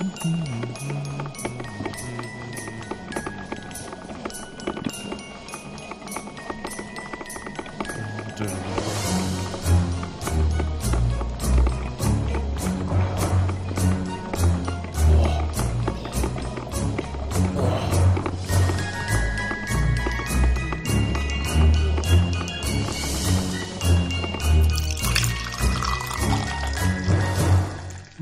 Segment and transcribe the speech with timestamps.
[0.00, 0.97] 嗯嗯嗯嗯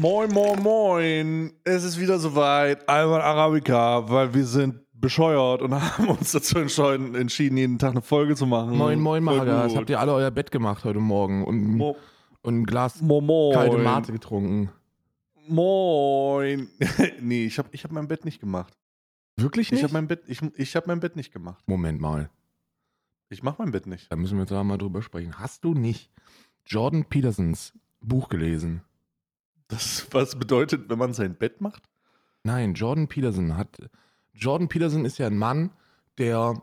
[0.07, 1.53] Moin, moin, moin.
[1.65, 2.89] Es ist wieder soweit.
[2.89, 8.03] Alman Arabica, weil wir sind bescheuert und haben uns dazu entschieden, entschieden jeden Tag eine
[8.03, 8.77] Folge zu machen.
[8.77, 9.77] Moin, moin, gut.
[9.77, 11.97] Habt ihr alle euer Bett gemacht heute Morgen und, Mo
[12.43, 13.55] und ein Glas mo moin.
[13.55, 14.71] kalte Mate getrunken?
[15.49, 16.69] Moin.
[17.21, 18.79] nee, ich habe ich hab mein Bett nicht gemacht.
[19.37, 19.83] Wirklich Ich nicht?
[19.83, 21.65] habe mein, Bett- ich, ich hab mein Bett nicht gemacht.
[21.67, 22.31] Moment mal,
[23.29, 24.13] Ich mache mein Bett nicht.
[24.13, 25.37] da müssen wir jetzt mal drüber sprechen.
[25.41, 26.13] Hast du nicht
[26.65, 28.83] Jordan Petersons Buch gelesen?
[29.69, 31.83] Das, was bedeutet, wenn man sein Bett macht?
[32.45, 33.77] Nein, Jordan Peterson hat.
[34.33, 35.71] Jordan Peterson ist ja ein Mann,
[36.19, 36.55] der,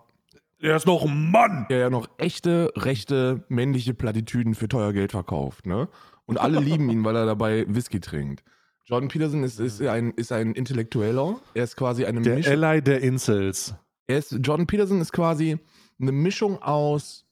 [0.60, 1.66] Er ist noch ein Mann.
[1.70, 5.90] der ja noch echte, rechte, männliche Plattitüden für teuer Geld verkauft, ne?
[6.26, 8.44] Und alle lieben ihn, weil er dabei Whisky trinkt.
[8.86, 11.40] Jordan Peterson ist, ist, ein, ist ein Intellektueller.
[11.54, 12.54] Er ist quasi eine Der Mischung.
[12.54, 13.76] Ally der Incels.
[14.08, 15.58] Er ist, Jordan Peterson ist quasi
[16.00, 17.26] eine Mischung aus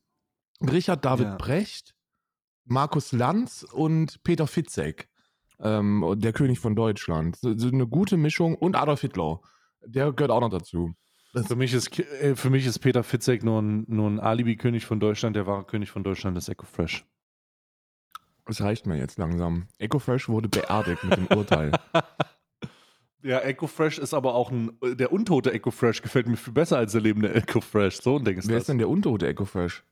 [0.61, 1.35] Richard David Ja.
[1.35, 1.93] Brecht,
[2.65, 5.09] Markus Lanz und Peter Fitzek,
[5.61, 7.35] ähm, der König von Deutschland.
[7.37, 9.39] So, so eine gute Mischung und Adolf Hitler.
[9.85, 10.93] Der gehört auch noch dazu.
[11.47, 14.99] Für mich, ist, äh, für mich ist Peter Fitzek nur ein, nur ein Alibi-König von
[14.99, 15.35] Deutschland.
[15.35, 17.05] Der wahre König von Deutschland ist Echo Fresh.
[18.45, 19.67] Das reicht mir jetzt langsam.
[19.77, 21.71] Ecofresh wurde beerdigt mit dem Urteil.
[23.23, 24.71] Ja, Echo Fresh ist aber auch ein.
[24.81, 28.01] Der untote Echo Fresh gefällt mir viel besser als der lebende Echo Fresh.
[28.01, 28.63] So ein Ding ist Wer das.
[28.63, 29.83] ist denn der untote Ecofresh?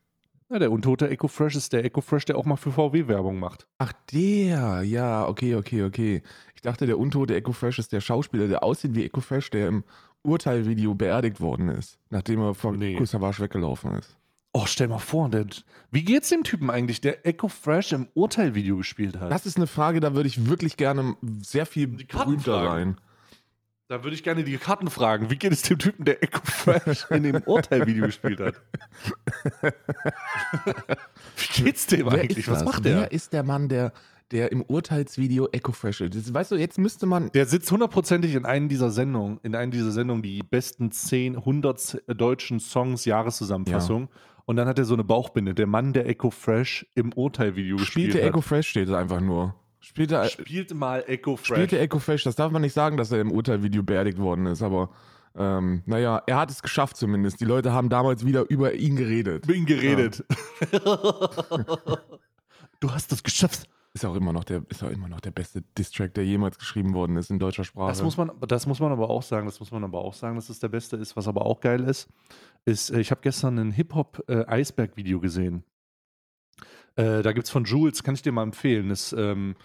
[0.52, 3.68] Ja, der untote Echo Fresh ist der Echo Fresh, der auch mal für VW-Werbung macht.
[3.78, 4.82] Ach, der.
[4.82, 6.24] Ja, okay, okay, okay.
[6.56, 9.84] Ich dachte, der untote Ecofresh ist der Schauspieler, der aussieht wie Ecofresh, der im
[10.24, 12.96] Urteilvideo beerdigt worden ist, nachdem er von Nee.
[12.96, 14.18] Kusavage weggelaufen ist.
[14.52, 15.46] Oh, stell mal vor, der,
[15.92, 19.32] wie geht's dem Typen eigentlich, der Echo Fresh im Urteil-Video gespielt hat?
[19.32, 22.98] Das ist eine Frage, da würde ich wirklich gerne sehr viel berühmter sein.
[23.90, 25.30] Da würde ich gerne die Karten fragen.
[25.30, 28.62] Wie geht es dem Typen, der Echo Fresh in dem Urteil-Video gespielt hat?
[31.38, 32.38] wie geht's dem Wer eigentlich?
[32.38, 32.98] ist Was macht der?
[33.02, 33.92] Wer ist der Mann, der,
[34.32, 36.16] der im Urteilsvideo Ecofresh ist?
[36.16, 37.32] Das- Weißt du, jetzt müsste man.
[37.32, 42.04] Der sitzt hundertprozentig in einer dieser Sendungen, in einer dieser Sendungen, die besten 10, 100
[42.08, 44.10] deutschen Songs Jahreszusammenfassung.
[44.46, 45.54] Und dann hat er so eine Bauchbinde.
[45.54, 48.30] Der Mann, der Echo Fresh im Urteilvideo gespielt Spielte hat.
[48.34, 49.56] Ecofresh steht es einfach nur.
[49.80, 51.48] Spielte, Spielt mal Echo Fresh.
[51.48, 54.90] spielte Ecofresh, das darf man nicht sagen, dass er im Urteilvideo beerdigt worden ist, aber
[55.36, 57.40] ähm, naja, er hat es geschafft zumindest.
[57.40, 59.48] Die Leute haben damals wieder über ihn geredet.
[59.48, 60.26] Bin geredet.
[62.80, 63.70] du hast das geschafft.
[63.94, 66.94] Ist auch immer noch der, ist auch immer noch der beste Distrack, der jemals geschrieben
[66.94, 67.90] worden ist in deutscher Sprache.
[67.90, 70.36] Das muss, man, das muss man aber auch sagen, das muss man aber auch sagen,
[70.36, 71.16] dass es der beste ist.
[71.16, 72.08] Was aber auch geil ist,
[72.66, 75.64] ist, äh, ich habe gestern ein Hip-Hop-Eisberg-Video gesehen.
[76.96, 78.90] Äh, da gibt es von Jules, kann ich dir mal empfehlen.
[78.90, 79.56] Das ähm,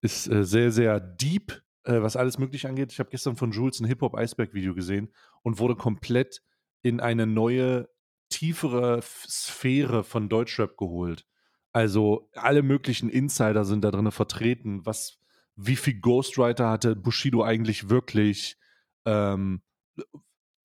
[0.00, 2.92] ist äh, sehr, sehr deep, äh, was alles Mögliche angeht.
[2.92, 5.12] Ich habe gestern von Jules ein Hip-Hop-Eisberg-Video gesehen
[5.42, 6.42] und wurde komplett
[6.82, 7.88] in eine neue,
[8.28, 11.26] tiefere Sphäre von Deutschrap geholt.
[11.72, 15.18] Also alle möglichen Insider sind da drin vertreten, was,
[15.56, 18.56] wie viel Ghostwriter hatte Bushido eigentlich wirklich?
[19.04, 19.62] Ähm,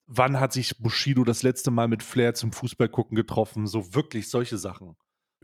[0.05, 3.67] wann hat sich Bushido das letzte Mal mit Flair zum Fußballgucken getroffen?
[3.67, 4.95] So wirklich solche Sachen.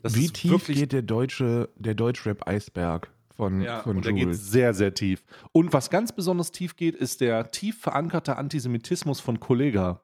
[0.05, 4.35] Das Wie tief wirklich geht der deutsche, der Deutschrap-Eisberg von, ja, von und der geht
[4.35, 5.25] sehr, sehr tief.
[5.51, 10.03] Und was ganz besonders tief geht, ist der tief verankerte Antisemitismus von Kollega.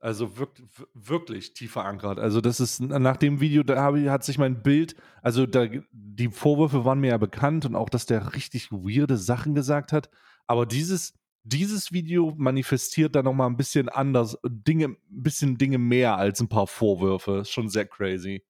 [0.00, 0.60] Also wirk
[0.92, 2.18] wirklich tief verankert.
[2.18, 6.28] Also das ist nach dem Video, da habe, hat sich mein Bild, also da, die
[6.28, 10.10] Vorwürfe waren mir ja bekannt und auch, dass der richtig weirde Sachen gesagt hat.
[10.48, 11.14] Aber dieses,
[11.44, 16.48] dieses Video manifestiert da nochmal ein bisschen anders, Dinge, ein bisschen Dinge mehr als ein
[16.48, 17.38] paar Vorwürfe.
[17.42, 18.42] Ist schon sehr crazy.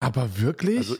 [0.00, 0.78] Aber wirklich?
[0.78, 0.96] Also,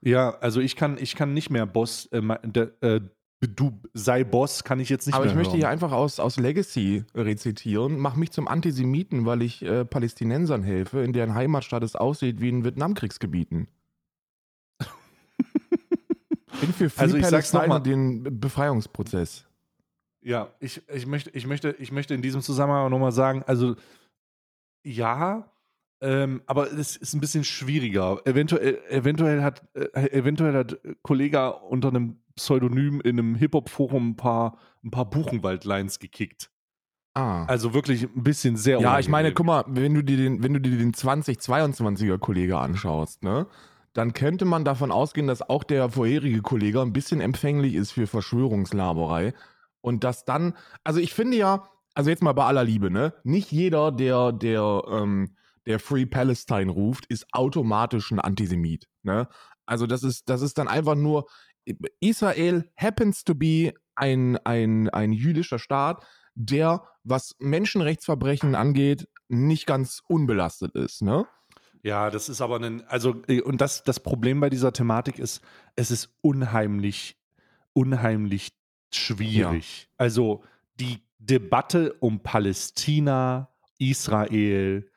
[0.00, 3.00] Ja, also ich kann, ich kann nicht mehr Boss, äh, der, äh,
[3.40, 5.60] du sei Boss, kann ich jetzt nicht Aber mehr ich möchte hören.
[5.60, 7.98] hier einfach aus, aus Legacy rezitieren.
[7.98, 12.48] Mach mich zum Antisemiten, weil ich äh, Palästinensern helfe, in deren Heimatstadt es aussieht wie
[12.48, 13.68] in Vietnamkriegsgebieten.
[16.60, 17.78] Bin für Free Also ich sag's noch mal.
[17.80, 19.44] den Befreiungsprozess.
[20.20, 23.76] Ja, ich, ich, möchte, ich, möchte, ich möchte in diesem Zusammenhang nochmal sagen, also
[24.84, 25.48] ja,
[26.00, 28.20] ähm, aber es ist ein bisschen schwieriger.
[28.24, 34.58] Eventuell, eventuell hat, äh, eventuell hat Kollega unter einem Pseudonym in einem Hip-Hop-Forum ein paar,
[34.84, 36.50] ein paar Buchenwald-Lines gekickt.
[37.14, 37.44] Ah.
[37.46, 39.34] Also wirklich ein bisschen sehr ja, ich meine, unangenehm.
[39.34, 43.46] guck mal, wenn du dir den, wenn du dir den 2022er Kollege anschaust, ne?
[43.92, 48.06] dann könnte man davon ausgehen, dass auch der vorherige Kollege ein bisschen empfänglich ist für
[48.06, 49.34] Verschwörungslaberei.
[49.80, 50.54] Und dass dann,
[50.84, 53.14] also ich finde ja, also jetzt mal bei aller Liebe, ne?
[53.24, 55.30] Nicht jeder, der, der, ähm,
[55.68, 58.88] der Free Palestine ruft, ist automatisch ein Antisemit.
[59.02, 59.28] Ne?
[59.66, 61.28] Also das ist, das ist dann einfach nur,
[62.00, 66.04] Israel happens to be ein, ein, ein jüdischer Staat,
[66.34, 71.02] der, was Menschenrechtsverbrechen angeht, nicht ganz unbelastet ist.
[71.02, 71.26] Ne?
[71.82, 75.42] Ja, das ist aber ein, also, und das, das Problem bei dieser Thematik ist,
[75.76, 77.18] es ist unheimlich,
[77.74, 78.52] unheimlich
[78.90, 79.82] schwierig.
[79.82, 79.88] Ja.
[79.98, 80.44] Also
[80.80, 84.90] die Debatte um Palästina, Israel,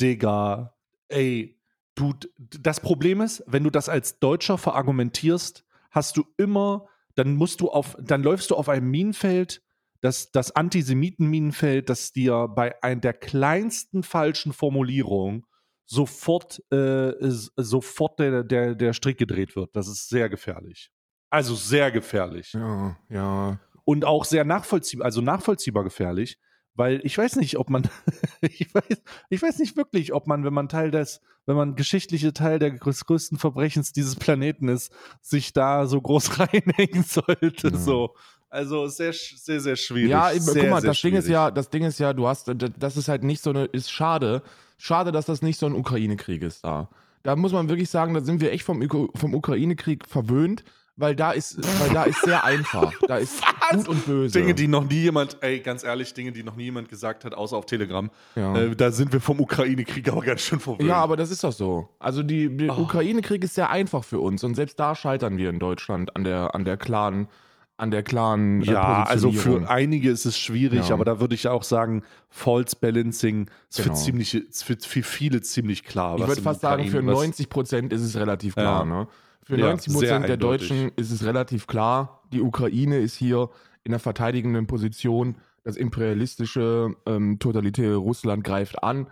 [0.00, 0.74] Digga,
[1.08, 1.60] ey,
[1.94, 7.60] du, das Problem ist, wenn du das als Deutscher verargumentierst, hast du immer, dann musst
[7.60, 9.62] du auf, dann läufst du auf einem Minenfeld,
[10.00, 15.46] das, das Antisemiten-Minenfeld, das dir bei einer der kleinsten falschen Formulierungen
[15.86, 19.74] sofort, äh, sofort der, der, der Strick gedreht wird.
[19.74, 20.90] Das ist sehr gefährlich.
[21.30, 22.52] Also sehr gefährlich.
[22.52, 23.58] Ja, ja.
[23.84, 26.38] Und auch sehr nachvollziehbar, also nachvollziehbar gefährlich,
[26.74, 27.88] weil ich weiß nicht, ob man,
[28.40, 32.32] ich, weiß, ich weiß nicht wirklich, ob man, wenn man Teil des, wenn man geschichtliche
[32.32, 37.68] Teil des größten Verbrechens dieses Planeten ist, sich da so groß reinhängen sollte.
[37.68, 37.76] Ja.
[37.76, 38.14] So.
[38.50, 40.10] Also sehr, sehr, sehr schwierig.
[40.10, 42.48] Ja, sehr, guck mal, das Ding ist ja, das Ding ist ja, du hast,
[42.78, 44.42] das ist halt nicht so eine, ist schade,
[44.78, 46.88] schade, dass das nicht so ein Ukraine-Krieg ist da.
[47.24, 50.62] Da muss man wirklich sagen, da sind wir echt vom, vom Ukraine-Krieg verwöhnt,
[50.96, 52.92] weil da ist, weil da ist sehr einfach.
[53.08, 53.78] Da ist Was?
[53.78, 54.38] gut und böse.
[54.38, 57.34] Dinge, die noch nie jemand, ey, ganz ehrlich, Dinge, die noch nie jemand gesagt hat,
[57.34, 58.10] außer auf Telegram.
[58.36, 58.56] Ja.
[58.56, 60.88] Äh, da sind wir vom Ukraine-Krieg aber ganz schön verwöhnt.
[60.88, 61.88] Ja, aber das ist doch so.
[61.98, 62.82] Also die, der oh.
[62.82, 66.54] Ukraine-Krieg ist sehr einfach für uns und selbst da scheitern wir in Deutschland an der,
[66.54, 67.28] an der klaren
[67.76, 70.94] an der klaren äh, Ja, also für einige ist es schwierig, ja.
[70.94, 73.96] aber da würde ich auch sagen, False Balancing ist genau.
[73.96, 76.16] für, ziemlich, für, für viele ziemlich klar.
[76.18, 78.86] Ich würde fast sagen, für 90 Prozent ist es relativ klar.
[78.86, 79.00] Ja.
[79.00, 79.08] Ne?
[79.44, 83.50] Für 90 Prozent ja, der Deutschen ist es relativ klar, die Ukraine ist hier
[83.84, 85.36] in der verteidigenden Position.
[85.62, 89.08] Das imperialistische, ähm, totalitäre Russland greift an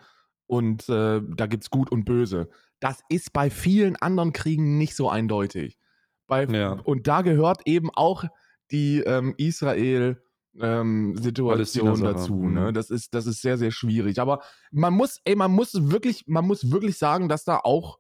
[0.47, 2.49] und äh, da gibt es Gut und Böse.
[2.79, 5.79] Das ist bei vielen anderen Kriegen nicht so eindeutig.
[6.27, 6.47] Bei,
[6.85, 8.25] Und da gehört eben auch
[8.71, 12.49] die ähm, Israel-Situation ähm, dazu.
[12.49, 12.69] Ne?
[12.69, 12.75] Mhm.
[12.75, 14.19] Das, ist, das ist sehr, sehr schwierig.
[14.19, 17.99] Aber man muss, ey, man muss wirklich, man muss wirklich sagen, dass da auch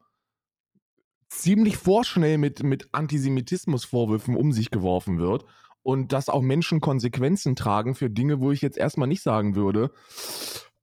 [1.38, 5.44] ziemlich vorschnell mit, mit Antisemitismusvorwürfen um sich geworfen wird
[5.82, 9.90] und dass auch Menschen Konsequenzen tragen für Dinge, wo ich jetzt erstmal nicht sagen würde,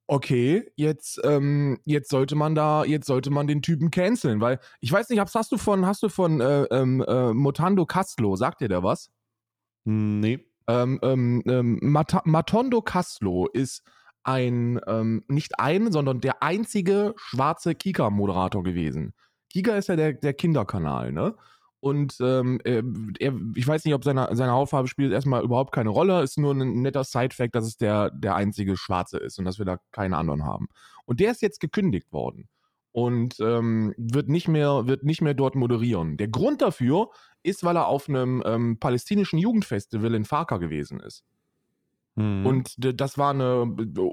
[0.06, 4.90] okay, jetzt, ähm, jetzt sollte man da, jetzt sollte man den Typen canceln, weil ich
[4.90, 8.68] weiß nicht, hast du von, hast du von äh, ähm, äh, Motando Castlo, sagt dir
[8.68, 9.10] der was?
[9.84, 10.44] Nee.
[10.66, 13.82] Ähm, ähm, ähm, Mat Matondo Castlo ist
[14.24, 19.14] ein, ähm, nicht ein, sondern der einzige schwarze Kika-Moderator gewesen.
[19.50, 21.34] Kika ist ja der, der Kinderkanal, ne?
[21.80, 22.82] Und ähm, er,
[23.54, 26.22] ich weiß nicht, ob seine, seine Hautfarbe spielt erstmal überhaupt keine Rolle.
[26.22, 29.64] Ist nur ein netter Side-Fact, dass es der, der einzige Schwarze ist und dass wir
[29.64, 30.68] da keine anderen haben.
[31.06, 32.48] Und der ist jetzt gekündigt worden
[32.92, 36.18] und ähm, wird, nicht mehr, wird nicht mehr dort moderieren.
[36.18, 37.10] Der Grund dafür
[37.42, 41.24] ist, weil er auf einem ähm, palästinischen Jugendfestival in Farka gewesen ist.
[42.16, 42.44] Mhm.
[42.44, 43.62] Und das war eine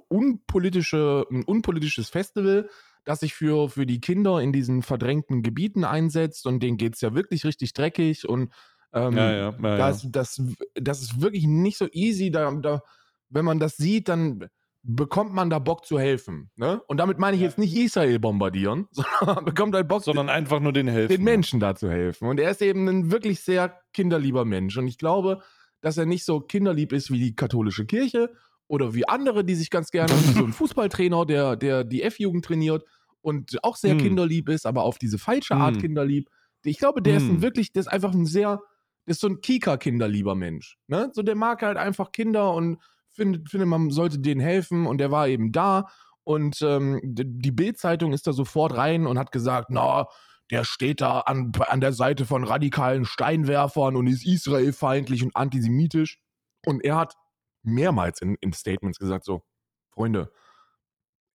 [0.08, 2.70] unpolitische, ein unpolitisches Festival,
[3.08, 7.02] das sich für, für die Kinder in diesen verdrängten Gebieten einsetzt und denen geht es
[7.02, 8.52] ja wirklich richtig dreckig und
[8.94, 10.42] ähm, ja, ja, ja, das, das,
[10.76, 12.32] das ist wirklich nicht so easy.
[12.32, 12.82] Da, da,
[13.30, 14.50] wenn man das sieht, dann
[14.84, 16.50] bekommt man da Bock zu helfen.
[16.58, 16.82] Ne?
[16.88, 20.74] Und damit meine ich jetzt nicht Israel bombardieren, sondern bekommt halt Bock, sondern einfach nur
[20.74, 21.16] den helfen.
[21.16, 22.28] Den Menschen da zu helfen.
[22.28, 24.78] Und er ist eben ein wirklich sehr kinderlieber Mensch.
[24.78, 25.42] Und ich glaube,
[25.80, 28.32] dass er nicht so kinderlieb ist wie die katholische Kirche
[28.68, 32.44] oder wie andere, die sich ganz gerne, wie so ein Fußballtrainer, der, der die F-Jugend
[32.44, 32.84] trainiert
[33.28, 34.00] und auch sehr hm.
[34.00, 35.82] kinderlieb ist, aber auf diese falsche Art hm.
[35.82, 36.30] kinderlieb.
[36.64, 37.24] Ich glaube, der hm.
[37.24, 38.62] ist ein wirklich, der ist einfach ein sehr,
[39.06, 40.78] der ist so ein Kika-kinderlieber Mensch.
[40.88, 41.12] Ne?
[41.14, 45.12] So, der mag halt einfach Kinder und findet, finde, man sollte denen helfen und der
[45.12, 45.90] war eben da.
[46.24, 50.08] Und ähm, die Bild-Zeitung ist da sofort rein und hat gesagt, na,
[50.50, 56.18] der steht da an, an der Seite von radikalen Steinwerfern und ist israelfeindlich und antisemitisch.
[56.66, 57.16] Und er hat
[57.64, 59.44] mehrmals in, in Statements gesagt, so,
[59.90, 60.32] Freunde,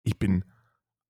[0.04, 0.44] ich bin,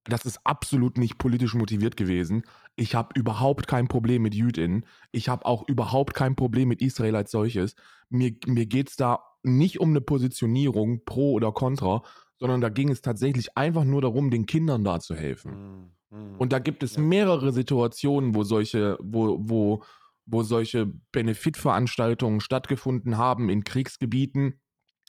[0.04, 2.42] das ist absolut nicht politisch motiviert gewesen.
[2.76, 4.86] Ich habe überhaupt kein Problem mit Jüdinnen.
[5.12, 7.74] Ich habe auch überhaupt kein Problem mit Israel als solches.
[8.08, 12.02] Mir, mir geht es da nicht um eine Positionierung pro oder contra,
[12.38, 15.90] sondern da ging es tatsächlich einfach nur darum, den Kindern da zu helfen.
[16.10, 16.36] Mhm.
[16.38, 19.82] Und da gibt es mehrere Situationen, wo solche, wo, wo,
[20.26, 24.60] wo solche Benefitveranstaltungen stattgefunden haben in Kriegsgebieten,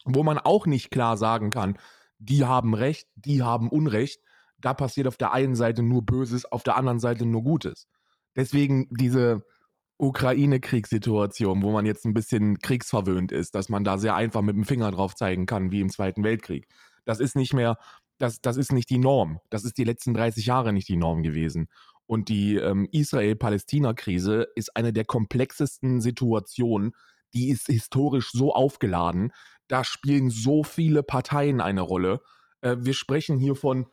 [0.05, 1.77] wo man auch nicht klar sagen kann,
[2.19, 4.21] die haben Recht, die haben Unrecht.
[4.61, 7.87] Da passiert auf der einen Seite nur Böses, auf der anderen Seite nur Gutes.
[8.35, 9.43] deswegen diese
[10.01, 14.65] Ukraine-Kriegssituation, wo man jetzt ein bisschen kriegsverwöhnt ist, dass man da sehr einfach mit dem
[14.65, 16.67] Finger drauf zeigen kann, wie im Zweiten Weltkrieg.
[17.05, 17.77] Das ist nicht mehr,
[18.17, 19.39] das, das ist nicht die Norm.
[19.51, 21.67] Das ist die letzten 30 Jahre nicht die Norm gewesen.
[22.07, 26.93] Und die ähm, Israel-Palästina-Krise ist eine der komplexesten Situationen,
[27.33, 29.31] die ist historisch so aufgeladen.
[29.67, 32.21] Da spielen so viele Parteien eine Rolle.
[32.61, 33.85] Äh, wir sprechen hier von,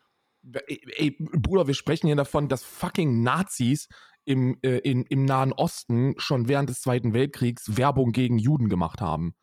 [0.67, 3.89] ey, ey, Bruder, wir sprechen hier davon, dass fucking Nazis
[4.25, 9.01] im, äh, in, im Nahen Osten schon während des Zweiten Weltkriegs Werbung gegen Juden gemacht
[9.01, 9.35] haben.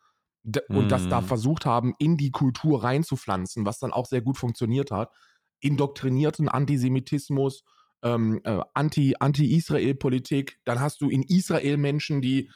[0.44, 0.88] D und mm.
[0.88, 1.26] das da mhm.
[1.26, 5.12] versucht haben, in die Kultur reinzupflanzen, was dann auch sehr gut funktioniert hat.
[5.60, 7.64] Indoktrinierten Antisemitismus,
[8.02, 10.60] ähm, äh, Anti-Israel-Politik.
[10.64, 12.50] Dann hast du in Israel Menschen, die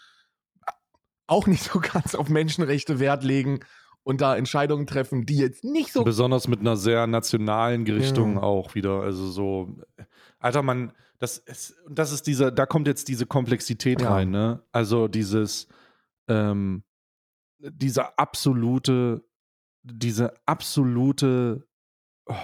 [1.27, 3.61] auch nicht so ganz auf Menschenrechte Wert legen
[4.11, 6.03] und da Entscheidungen treffen, die jetzt nicht so.
[6.03, 8.43] Besonders mit einer sehr nationalen Gerichtung ja.
[8.43, 9.03] auch wieder.
[9.03, 9.77] Also so,
[10.41, 14.13] Alter, man, das ist, das ist diese, da kommt jetzt diese Komplexität ja.
[14.13, 14.65] rein, ne?
[14.73, 15.69] Also dieses,
[16.27, 16.83] ähm,
[17.61, 19.23] diese absolute,
[19.85, 21.69] diese absolute
[22.27, 22.35] oh,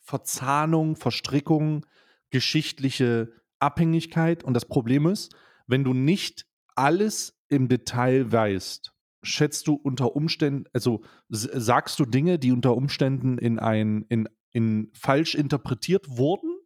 [0.00, 1.86] Verzahnung, Verstrickung,
[2.28, 4.44] geschichtliche Abhängigkeit.
[4.44, 5.34] Und das Problem ist,
[5.66, 12.38] wenn du nicht alles im Detail weißt, schätzt du unter Umständen, also sagst du Dinge,
[12.38, 16.58] die unter Umständen in ein, in, in falsch interpretiert wurden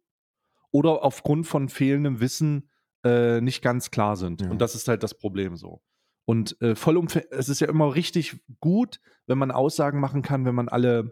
[0.71, 2.69] oder aufgrund von fehlendem Wissen
[3.03, 4.41] äh, nicht ganz klar sind.
[4.41, 4.49] Ja.
[4.49, 5.81] Und das ist halt das Problem so.
[6.25, 10.55] Und äh, vollumfänglich, es ist ja immer richtig gut, wenn man Aussagen machen kann, wenn
[10.55, 11.11] man alle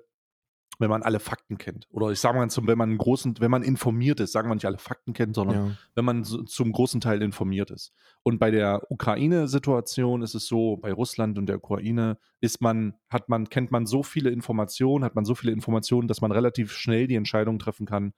[0.81, 1.87] wenn man alle Fakten kennt.
[1.91, 4.55] Oder ich sage mal, zum, wenn man einen großen, wenn man informiert ist, sagen wir
[4.55, 5.77] nicht alle Fakten kennt, sondern ja.
[5.95, 7.93] wenn man so, zum großen Teil informiert ist.
[8.23, 13.29] Und bei der Ukraine-Situation ist es so, bei Russland und der Ukraine ist man, hat
[13.29, 17.07] man, kennt man so viele Informationen, hat man so viele Informationen, dass man relativ schnell
[17.07, 18.13] die Entscheidung treffen kann,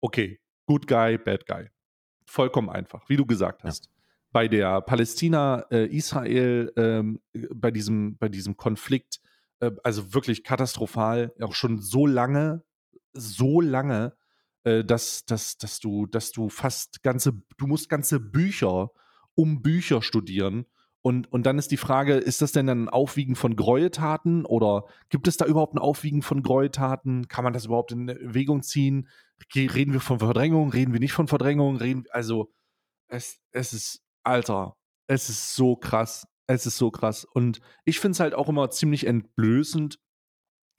[0.00, 1.68] okay, good guy, bad guy.
[2.26, 3.86] Vollkommen einfach, wie du gesagt hast.
[3.86, 3.92] Ja.
[4.30, 7.20] Bei der Palästina-Israel, äh, ähm,
[7.54, 9.20] bei, diesem, bei diesem Konflikt,
[9.60, 12.62] äh, also wirklich katastrophal, auch schon so lange,
[13.12, 14.16] so lange,
[14.64, 18.90] äh, dass, dass, dass, du, dass du fast ganze, du musst ganze Bücher
[19.34, 20.66] um Bücher studieren.
[21.00, 25.28] Und, und dann ist die Frage, ist das denn ein Aufwiegen von Gräueltaten oder gibt
[25.28, 27.28] es da überhaupt ein Aufwiegen von Gräueltaten?
[27.28, 29.08] Kann man das überhaupt in Erwägung ziehen?
[29.54, 30.70] Reden wir von Verdrängung?
[30.70, 31.76] Reden wir nicht von Verdrängung?
[31.76, 32.52] Reden, also,
[33.08, 36.26] es, es ist, Alter, es ist so krass.
[36.48, 37.24] Es ist so krass.
[37.24, 40.00] Und ich finde es halt auch immer ziemlich entblößend.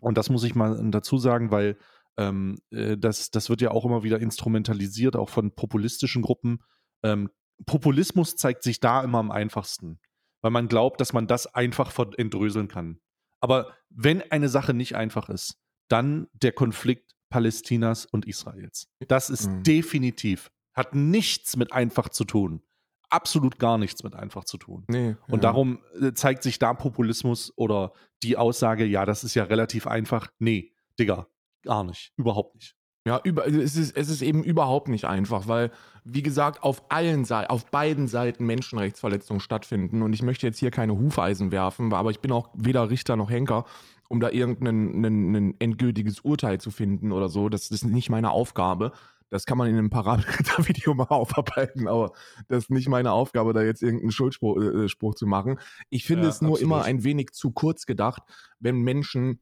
[0.01, 1.77] Und das muss ich mal dazu sagen, weil
[2.17, 6.59] ähm, äh, das, das wird ja auch immer wieder instrumentalisiert, auch von populistischen Gruppen.
[7.03, 7.29] Ähm,
[7.65, 9.99] Populismus zeigt sich da immer am einfachsten,
[10.41, 12.99] weil man glaubt, dass man das einfach entdröseln kann.
[13.41, 18.87] Aber wenn eine Sache nicht einfach ist, dann der Konflikt Palästinas und Israels.
[19.07, 19.63] Das ist mhm.
[19.63, 22.63] definitiv, hat nichts mit einfach zu tun
[23.09, 24.85] absolut gar nichts mit einfach zu tun.
[24.87, 25.39] Nee, und ja.
[25.39, 30.27] darum äh, zeigt sich da Populismus oder die Aussage, ja, das ist ja relativ einfach.
[30.39, 31.27] Nee, Digga,
[31.63, 32.13] gar nicht.
[32.17, 32.75] Überhaupt nicht.
[33.07, 35.71] Ja, über, es, ist, es ist eben überhaupt nicht einfach, weil,
[36.03, 40.01] wie gesagt, auf allen Seiten, auf beiden Seiten Menschenrechtsverletzungen stattfinden.
[40.01, 43.31] Und ich möchte jetzt hier keine Hufeisen werfen, aber ich bin auch weder Richter noch
[43.31, 43.65] Henker,
[44.09, 47.47] um da irgendein ein, ein endgültiges Urteil zu finden oder so.
[47.47, 48.91] Das ist nicht meine Aufgabe.
[49.29, 52.13] Das kann man in einem Parameter-Video mal aufarbeiten, aber
[52.47, 55.59] das ist nicht meine Aufgabe, da jetzt irgendeinen Schuldspruch äh, äh Spruch zu machen.
[55.89, 56.73] Ich finde ja, es nur absolut.
[56.73, 58.23] immer ein wenig zu kurz gedacht,
[58.59, 59.39] wenn Menschen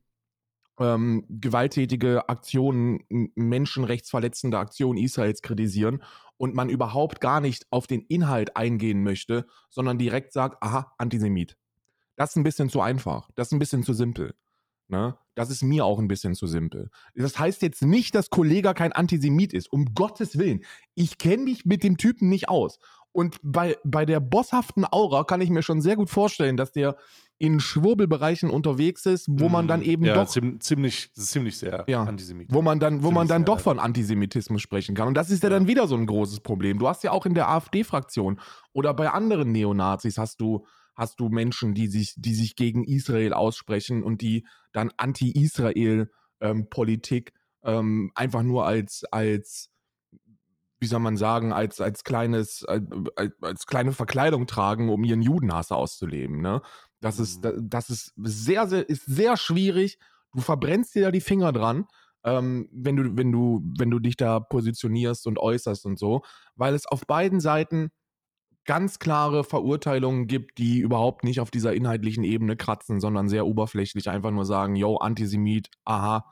[0.80, 3.04] ähm, gewalttätige Aktionen,
[3.36, 6.04] menschenrechtsverletzende Aktionen Israels kritisieren
[6.38, 11.58] und man überhaupt gar nicht auf den Inhalt eingehen möchte, sondern direkt sagt, aha, Antisemit.
[12.16, 13.30] Das ist ein bisschen zu einfach.
[13.36, 14.36] Das ist ein bisschen zu simpel.
[14.88, 15.18] Ne?
[15.38, 16.90] Das ist mir auch ein bisschen zu simpel.
[17.14, 19.72] Das heißt jetzt nicht, dass Kollega kein Antisemit ist.
[19.72, 20.62] Um Gottes Willen.
[20.96, 22.80] Ich kenne mich mit dem Typen nicht aus.
[23.12, 26.98] Und bei, bei der bosshaften Aura kann ich mir schon sehr gut vorstellen, dass der
[27.38, 29.86] in Schwurbelbereichen unterwegs ist, wo man dann mhm.
[29.86, 32.52] eben ja, doch ziemlich, ziemlich sehr ja, antisemitisch.
[32.52, 35.08] Wo man dann, wo man dann doch von Antisemitismus sprechen kann.
[35.08, 36.80] Und das ist ja, ja, dann wieder so ein großes Problem.
[36.80, 38.40] Du hast ja auch in der AfD-Fraktion
[38.74, 40.66] oder bei anderen Neonazis hast du
[40.98, 47.66] hast du Menschen, die sich, die sich gegen Israel aussprechen und die dann Anti-Israel-Politik ähm,
[47.80, 49.70] ähm, einfach nur als, als,
[50.80, 52.84] wie soll man sagen, als, als kleines, als,
[53.42, 56.42] als kleine Verkleidung tragen, um ihren Judenhass auszuleben.
[56.42, 56.62] Ne?
[57.00, 57.70] Das ist, mhm.
[57.70, 60.00] das ist sehr, sehr, ist sehr schwierig.
[60.34, 61.86] Du verbrennst dir da die Finger dran.
[62.24, 66.24] Ähm, wenn du, wenn du, wenn du dich da positionierst und äußerst und so,
[66.56, 67.92] weil es auf beiden Seiten
[68.68, 74.10] ganz klare Verurteilungen gibt, die überhaupt nicht auf dieser inhaltlichen Ebene kratzen, sondern sehr oberflächlich
[74.10, 76.26] einfach nur sagen, yo, Antisemit, aha,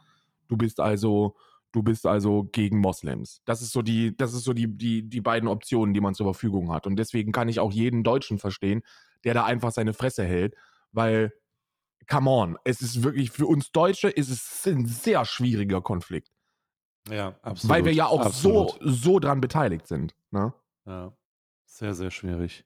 [0.47, 1.35] du bist also,
[1.75, 3.41] Du bist also gegen Moslems.
[3.43, 6.25] Das ist so die, das ist so die, die, die beiden Optionen, die man zur
[6.25, 6.87] Verfügung hat.
[6.87, 8.81] Und deswegen kann ich auch jeden Deutschen verstehen,
[9.25, 10.55] der da einfach seine Fresse hält,
[10.93, 11.33] weil,
[12.09, 16.31] come on, es ist wirklich, für uns Deutsche ist es ein sehr schwieriger Konflikt.
[17.09, 17.75] Ja, absolut.
[17.75, 18.79] Weil wir ja auch absolut.
[18.81, 20.15] so, so dran beteiligt sind.
[20.31, 20.53] Ne?
[20.85, 21.11] Ja,
[21.77, 22.63] sehr, sehr schwierig.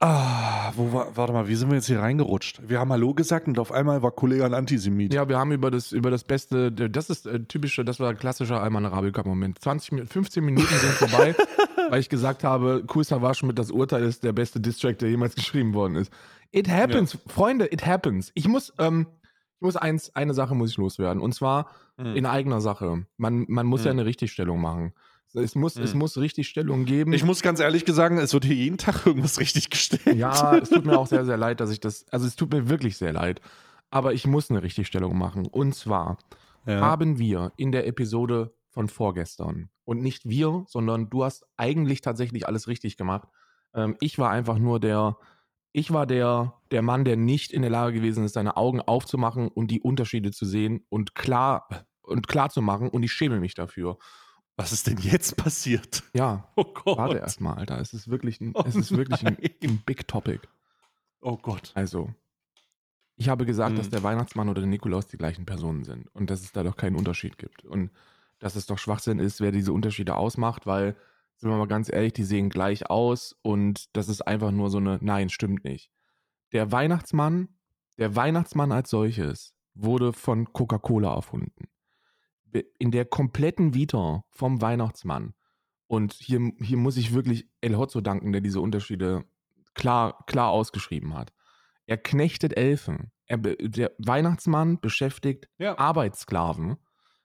[0.00, 2.60] Ah, wo war, warte mal, wie sind wir jetzt hier reingerutscht?
[2.68, 5.14] Wir haben Hallo gesagt und auf einmal war Kollege ein Antisemit.
[5.14, 8.18] Ja, wir haben über das, über das Beste, das ist äh, typische, das war ein
[8.18, 9.60] klassischer Alman Arabica-Moment.
[9.60, 11.34] 20, Mi- 15 Minuten sind vorbei,
[11.90, 15.34] weil ich gesagt habe, Kool Savage mit das Urteil ist der beste Distrack, der jemals
[15.36, 16.12] geschrieben worden ist.
[16.50, 18.30] It happens, Freunde, it happens.
[18.34, 19.06] Ich muss, ähm,
[19.64, 21.20] muss eins, eine Sache muss ich loswerden.
[21.20, 21.68] Und zwar
[21.98, 22.14] Hm.
[22.14, 23.06] in eigener Sache.
[23.16, 23.98] Man, man muss ja Hm.
[23.98, 24.92] eine Richtigstellung machen.
[25.32, 25.98] Es muss, es Hm.
[25.98, 27.12] muss Richtigstellung geben.
[27.12, 30.16] Ich muss ganz ehrlich sagen, es wird hier jeden Tag irgendwas richtig gestellt.
[30.16, 32.06] Ja, es tut mir auch sehr, sehr leid, dass ich das.
[32.12, 33.40] Also es tut mir wirklich sehr leid.
[33.90, 35.46] Aber ich muss eine Richtigstellung machen.
[35.46, 36.18] Und zwar
[36.66, 36.80] Ja.
[36.80, 42.46] haben wir in der Episode von vorgestern und nicht wir, sondern du hast eigentlich tatsächlich
[42.46, 43.28] alles richtig gemacht.
[43.74, 45.16] Ähm, ich war einfach nur der,
[45.74, 49.48] ich war der, der Mann, der nicht in der Lage gewesen ist, seine Augen aufzumachen
[49.48, 51.68] und die Unterschiede zu sehen und klar
[52.00, 52.88] und klar zu machen.
[52.88, 53.98] Und ich schäme mich dafür.
[54.56, 56.04] Was ist denn jetzt passiert?
[56.14, 56.96] Ja, Oh Gott.
[56.96, 57.80] warte erstmal, Alter.
[57.80, 60.38] Es ist wirklich ein, Oh es ist wirklich ein, ein Big Topic.
[61.20, 61.72] Oh Gott.
[61.74, 62.14] Also,
[63.16, 63.76] ich habe gesagt, Mhm.
[63.78, 66.76] dass der Weihnachtsmann oder der Nikolaus die gleichen Personen sind und dass es da doch
[66.76, 67.64] keinen Unterschied gibt.
[67.64, 67.90] Und
[68.38, 70.94] dass es doch Schwachsinn ist, wer diese Unterschiede ausmacht, weil,
[71.36, 74.78] sind wir mal ganz ehrlich, die sehen gleich aus und das ist einfach nur so
[74.78, 75.90] eine, nein, stimmt nicht.
[76.52, 77.48] Der Weihnachtsmann,
[77.98, 81.68] der Weihnachtsmann als solches wurde von Coca-Cola erfunden.
[82.78, 85.34] In der kompletten Vita vom Weihnachtsmann.
[85.88, 89.24] Und hier, hier muss ich wirklich El Hotzo danken, der diese Unterschiede
[89.74, 91.32] klar, klar ausgeschrieben hat.
[91.86, 93.12] Er knechtet Elfen.
[93.26, 95.76] Er, der Weihnachtsmann beschäftigt Ja.
[95.78, 96.76] Arbeitssklaven.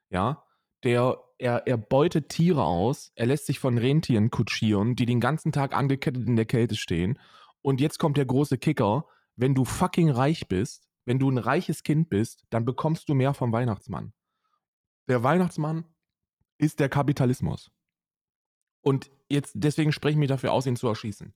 [0.10, 0.44] Ja,
[0.84, 3.12] der, er, er beutet Tiere aus.
[3.16, 7.18] Er lässt sich von Rentieren kutschieren, die den ganzen Tag angekettet in der Kälte stehen.
[7.62, 9.06] Und jetzt kommt der große Kicker.
[9.36, 13.34] Wenn du fucking reich bist, wenn du ein reiches Kind bist, dann bekommst du mehr
[13.34, 14.14] vom Weihnachtsmann.
[15.08, 15.86] Der Weihnachtsmann
[16.58, 17.72] ist der Kapitalismus.
[18.82, 21.34] Und jetzt, deswegen spreche ich mich dafür aus, ihn zu erschießen.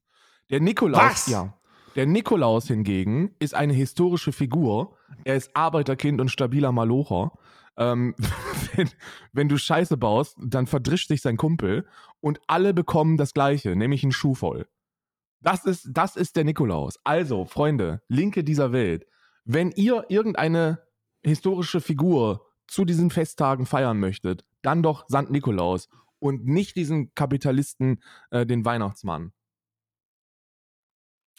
[0.49, 1.27] Der Nikolaus, Was?
[1.27, 1.57] ja.
[1.95, 4.97] Der Nikolaus hingegen ist eine historische Figur.
[5.23, 7.31] Er ist Arbeiterkind und stabiler Malocher.
[7.77, 8.15] Ähm,
[8.75, 8.89] wenn,
[9.31, 11.87] wenn du Scheiße baust, dann verdrischt sich sein Kumpel
[12.19, 14.67] und alle bekommen das Gleiche, nämlich einen Schuh voll.
[15.41, 16.97] Das ist, das ist der Nikolaus.
[17.03, 19.05] Also, Freunde, Linke dieser Welt,
[19.43, 20.79] wenn ihr irgendeine
[21.21, 28.01] historische Figur zu diesen Festtagen feiern möchtet, dann doch Sankt Nikolaus und nicht diesen Kapitalisten,
[28.31, 29.33] äh, den Weihnachtsmann.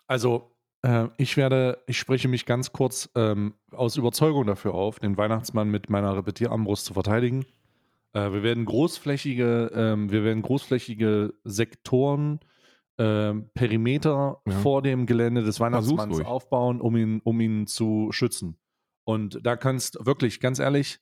[0.06, 0.53] Also,
[0.84, 5.70] äh, ich werde, ich spreche mich ganz kurz ähm, aus Überzeugung dafür auf, den Weihnachtsmann
[5.70, 7.44] mit meiner Repetierarmbrust zu verteidigen.
[8.12, 12.40] Äh, wir werden großflächige, ähm, wir werden großflächige Sektoren,
[12.98, 14.52] ähm, Perimeter Ja.
[14.60, 18.56] vor dem Gelände des Weihnachtsmanns aufbauen, um ihn, um ihn zu schützen.
[19.04, 21.00] Und da kannst wirklich, ganz ehrlich,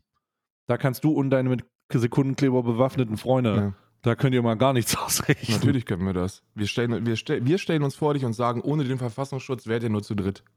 [0.69, 3.75] da kannst du und deine mit Sekundenkleber bewaffneten Freunde, Ja.
[4.03, 5.53] Da könnt ihr mal gar nichts ausrichten.
[5.53, 6.43] Natürlich können wir das.
[6.55, 9.83] Wir stellen, wir, stell, wir stellen uns vor dich und sagen, ohne den Verfassungsschutz wärt
[9.83, 10.43] ihr nur zu dritt.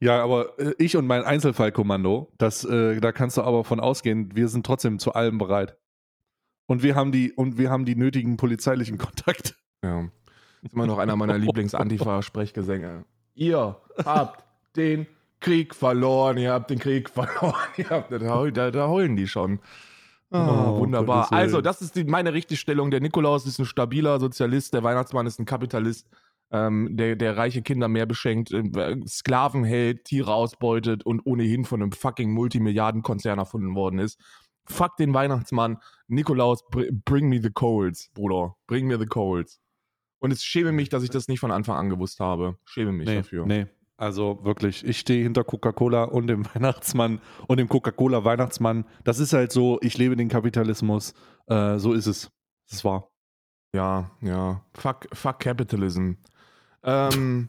[0.00, 4.34] Ja, aber äh, ich und mein Einzelfallkommando, das, äh, da kannst du aber von ausgehen,
[4.34, 5.76] wir sind trotzdem zu allem bereit.
[6.66, 9.54] Und wir haben die, und wir haben die nötigen polizeilichen Kontakte.
[9.82, 10.02] Ja.
[10.02, 13.04] Das ist immer noch einer meiner Lieblings-Antifa-Sprechgesänge.
[13.38, 14.44] Ihr habt
[14.76, 15.06] den
[15.40, 18.18] Krieg verloren, ihr habt den Krieg verloren, ihr habt, da,
[18.50, 19.60] da, da heulen die schon.
[20.30, 21.32] Ah, Oh, wunderbar.
[21.32, 22.90] Also, das ist die, meine Richtigstellung.
[22.90, 26.06] Der Nikolaus ist ein stabiler Sozialist, der Weihnachtsmann ist ein Kapitalist,
[26.50, 31.80] ähm, der, der reiche Kinder mehr beschenkt, äh, Sklaven hält, Tiere ausbeutet und ohnehin von
[31.80, 34.18] einem fucking Multimilliardenkonzern erfunden worden ist.
[34.66, 35.78] Fuck den Weihnachtsmann.
[36.08, 38.54] Nikolaus, br- bring me the coals, Bruder.
[38.66, 39.60] Bring me the coals.
[40.20, 42.56] Und es schäme mich, dass ich das nicht von Anfang an gewusst habe.
[42.64, 43.46] Schäme mich Nee, dafür.
[43.46, 43.66] nee.
[43.96, 48.84] Also wirklich, ich stehe hinter Coca-Cola und dem Weihnachtsmann und dem Coca-Cola-Weihnachtsmann.
[49.04, 51.14] Das ist halt so, ich lebe den Kapitalismus.
[51.46, 52.30] Äh, so ist es.
[52.70, 53.10] Das wahr.
[53.72, 54.64] Ja, ja.
[54.74, 56.12] Fuck, fuck Capitalism.
[56.82, 57.48] Ähm,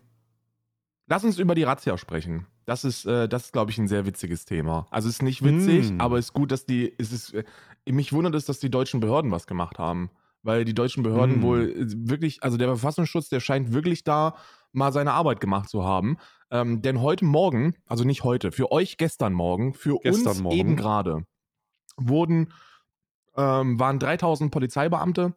[1.07, 2.47] lass uns über die Razzia sprechen.
[2.65, 4.85] Das ist, äh, das ist, glaube ich, ein sehr witziges Thema.
[4.91, 6.01] Also es ist nicht witzig, Mm.
[6.01, 7.43] aber es ist gut, dass die, es ist, äh,
[7.87, 10.09] mich wundert es, dass die deutschen Behörden was gemacht haben.
[10.41, 11.41] Weil die deutschen Behörden Mm.
[11.41, 14.35] wohl äh, wirklich, also der Verfassungsschutz, der scheint wirklich da
[14.71, 16.17] mal seine Arbeit gemacht zu haben.
[16.51, 20.57] Ähm, denn heute Morgen, also nicht heute, für euch gestern Morgen, für Gestern uns Morgen.
[20.57, 21.25] eben gerade,
[21.97, 22.53] wurden,
[23.35, 25.35] ähm, waren 3000 Polizeibeamte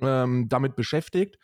[0.00, 1.38] ähm, damit beschäftigt,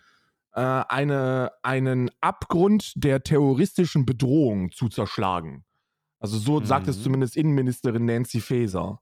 [0.53, 5.65] äh, eine, einen Abgrund der terroristischen Bedrohung zu zerschlagen.
[6.21, 6.65] Also so mhm.
[6.65, 7.03] sagt es mhm.
[7.03, 9.01] zumindest Innenministerin Nancy Faeser.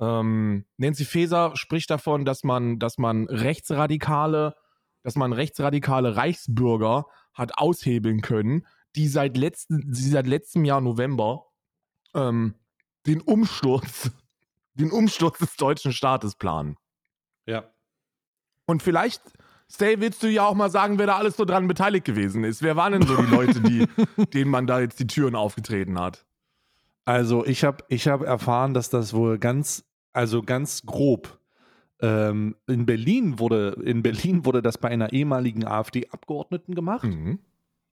[0.00, 4.54] Ähm, Nancy Faeser spricht davon, dass man, dass man rechtsradikale,
[5.02, 11.46] dass man rechtsradikale Reichsbürger hat aushebeln können, die seit, letzten, die seit letztem Jahr November
[12.14, 12.54] ähm,
[13.06, 14.10] den Umsturz,
[14.74, 16.76] den Umsturz des deutschen Staates planen.
[17.46, 17.70] Ja.
[18.66, 19.22] Und vielleicht,
[19.72, 22.60] Stay, willst du ja auch mal sagen, wer da alles so dran beteiligt gewesen ist?
[22.60, 23.86] Wer waren denn so die Leute, die,
[24.34, 26.26] denen man da jetzt die Türen aufgetreten hat?
[27.04, 31.38] Also ich habe ich hab erfahren, dass das wohl ganz, also ganz grob
[32.00, 37.04] ähm, in Berlin wurde, in Berlin wurde das bei einer ehemaligen AfD-Abgeordneten gemacht.
[37.04, 37.38] Mhm.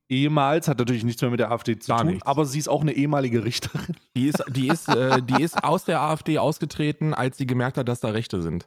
[0.08, 2.26] Ehemals hat natürlich nichts mehr mit der AfD zu Gar tun, nichts.
[2.26, 3.94] aber sie ist auch eine ehemalige Richterin.
[4.16, 7.88] Die ist, die, ist, äh, die ist aus der AfD ausgetreten, als sie gemerkt hat,
[7.88, 8.66] dass da Rechte sind.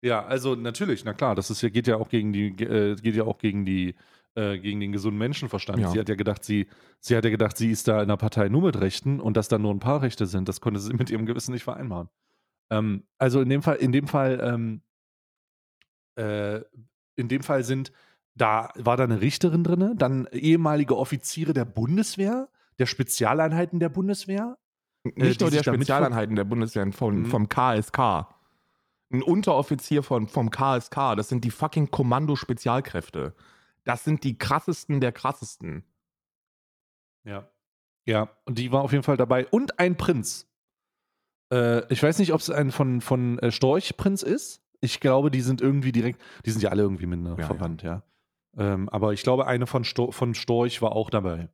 [0.00, 3.24] Ja, also natürlich, na klar, das ist geht ja auch gegen die, äh, geht ja
[3.24, 3.94] auch gegen die,
[4.36, 5.80] äh, gegen den gesunden Menschenverstand.
[5.80, 5.90] Ja.
[5.90, 6.68] Sie hat ja gedacht, sie,
[7.00, 9.48] sie hat ja gedacht, sie ist da in der Partei nur mit Rechten und dass
[9.48, 12.08] da nur ein paar Rechte sind, das konnte sie mit ihrem Gewissen nicht vereinbaren.
[12.70, 14.82] Ähm, also in dem Fall, in dem Fall, ähm,
[16.16, 16.60] äh,
[17.16, 17.92] in dem Fall sind
[18.38, 24.56] da war da eine Richterin drin, dann ehemalige Offiziere der Bundeswehr, der Spezialeinheiten der Bundeswehr.
[25.02, 27.26] Nicht äh, nur der Spezialeinheiten der Bundeswehr, von, mhm.
[27.26, 28.28] vom KSK.
[29.10, 33.34] Ein Unteroffizier von, vom KSK, das sind die fucking Kommando-Spezialkräfte.
[33.84, 35.84] Das sind die krassesten der krassesten.
[37.24, 37.48] Ja.
[38.04, 39.46] Ja, und die war auf jeden Fall dabei.
[39.46, 40.46] Und ein Prinz.
[41.52, 44.62] Äh, ich weiß nicht, ob es ein von, von äh, Storch Prinz ist.
[44.80, 48.02] Ich glaube, die sind irgendwie direkt, die sind ja alle irgendwie miteinander ja, verwandt, ja.
[48.56, 48.72] ja.
[48.74, 51.48] Ähm, aber ich glaube, eine von, Sto von Storch war auch dabei.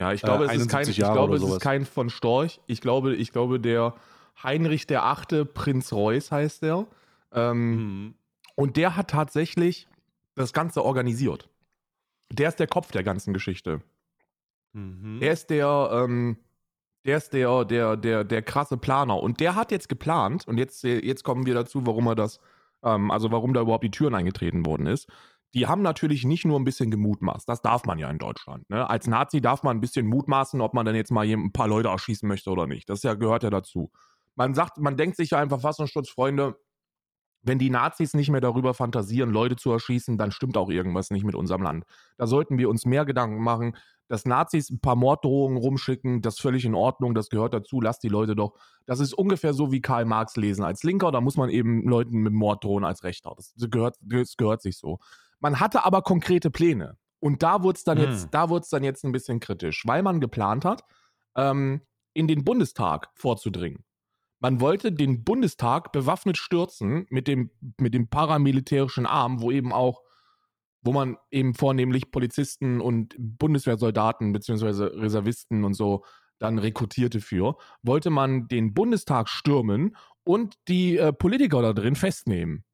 [0.00, 2.60] Ja, ich glaube, äh, es, ist kein, ich glaube es ist kein von Storch.
[2.66, 3.94] Ich glaube, ich glaube, der
[4.42, 6.86] Heinrich der Achte, Prinz Reuß heißt der.
[7.32, 8.14] Ähm, mhm.
[8.56, 9.88] Und der hat tatsächlich
[10.34, 11.48] das Ganze organisiert.
[12.32, 13.82] Der ist der Kopf der ganzen Geschichte.
[14.72, 15.18] Mhm.
[15.20, 16.38] Der ist der, ähm,
[17.04, 19.22] der ist der, der, der, der krasse Planer.
[19.22, 22.40] Und der hat jetzt geplant, und jetzt, jetzt kommen wir dazu, warum er das,
[22.82, 25.08] ähm, also warum da überhaupt die Türen eingetreten worden ist
[25.54, 27.48] die haben natürlich nicht nur ein bisschen gemutmaßt.
[27.48, 28.68] Das darf man ja in Deutschland.
[28.70, 28.88] Ne?
[28.88, 31.88] Als Nazi darf man ein bisschen mutmaßen, ob man dann jetzt mal ein paar Leute
[31.88, 32.88] erschießen möchte oder nicht.
[32.88, 33.90] Das ja, gehört ja dazu.
[34.36, 35.60] Man sagt, man denkt sich ja einfach,
[36.08, 36.56] Freunde,
[37.42, 41.24] wenn die Nazis nicht mehr darüber fantasieren, Leute zu erschießen, dann stimmt auch irgendwas nicht
[41.24, 41.84] mit unserem Land.
[42.16, 43.76] Da sollten wir uns mehr Gedanken machen,
[44.08, 48.02] dass Nazis ein paar Morddrohungen rumschicken, das ist völlig in Ordnung, das gehört dazu, lasst
[48.02, 48.54] die Leute doch.
[48.84, 52.18] Das ist ungefähr so wie Karl Marx lesen als Linker, da muss man eben Leuten
[52.18, 53.32] mit Mord drohen als Rechter.
[53.36, 54.98] Das gehört, das gehört sich so.
[55.38, 56.96] Man hatte aber konkrete Pläne.
[57.20, 58.28] Und da wurde es dann, hm.
[58.70, 60.82] dann jetzt ein bisschen kritisch, weil man geplant hat,
[61.36, 63.84] ähm, in den Bundestag vorzudringen.
[64.40, 70.02] Man wollte den Bundestag bewaffnet stürzen mit dem, mit dem paramilitärischen Arm, wo eben auch,
[70.82, 76.04] wo man eben vornehmlich Polizisten und Bundeswehrsoldaten beziehungsweise Reservisten und so
[76.38, 82.64] dann rekrutierte für, wollte man den Bundestag stürmen und die äh, Politiker da drin festnehmen.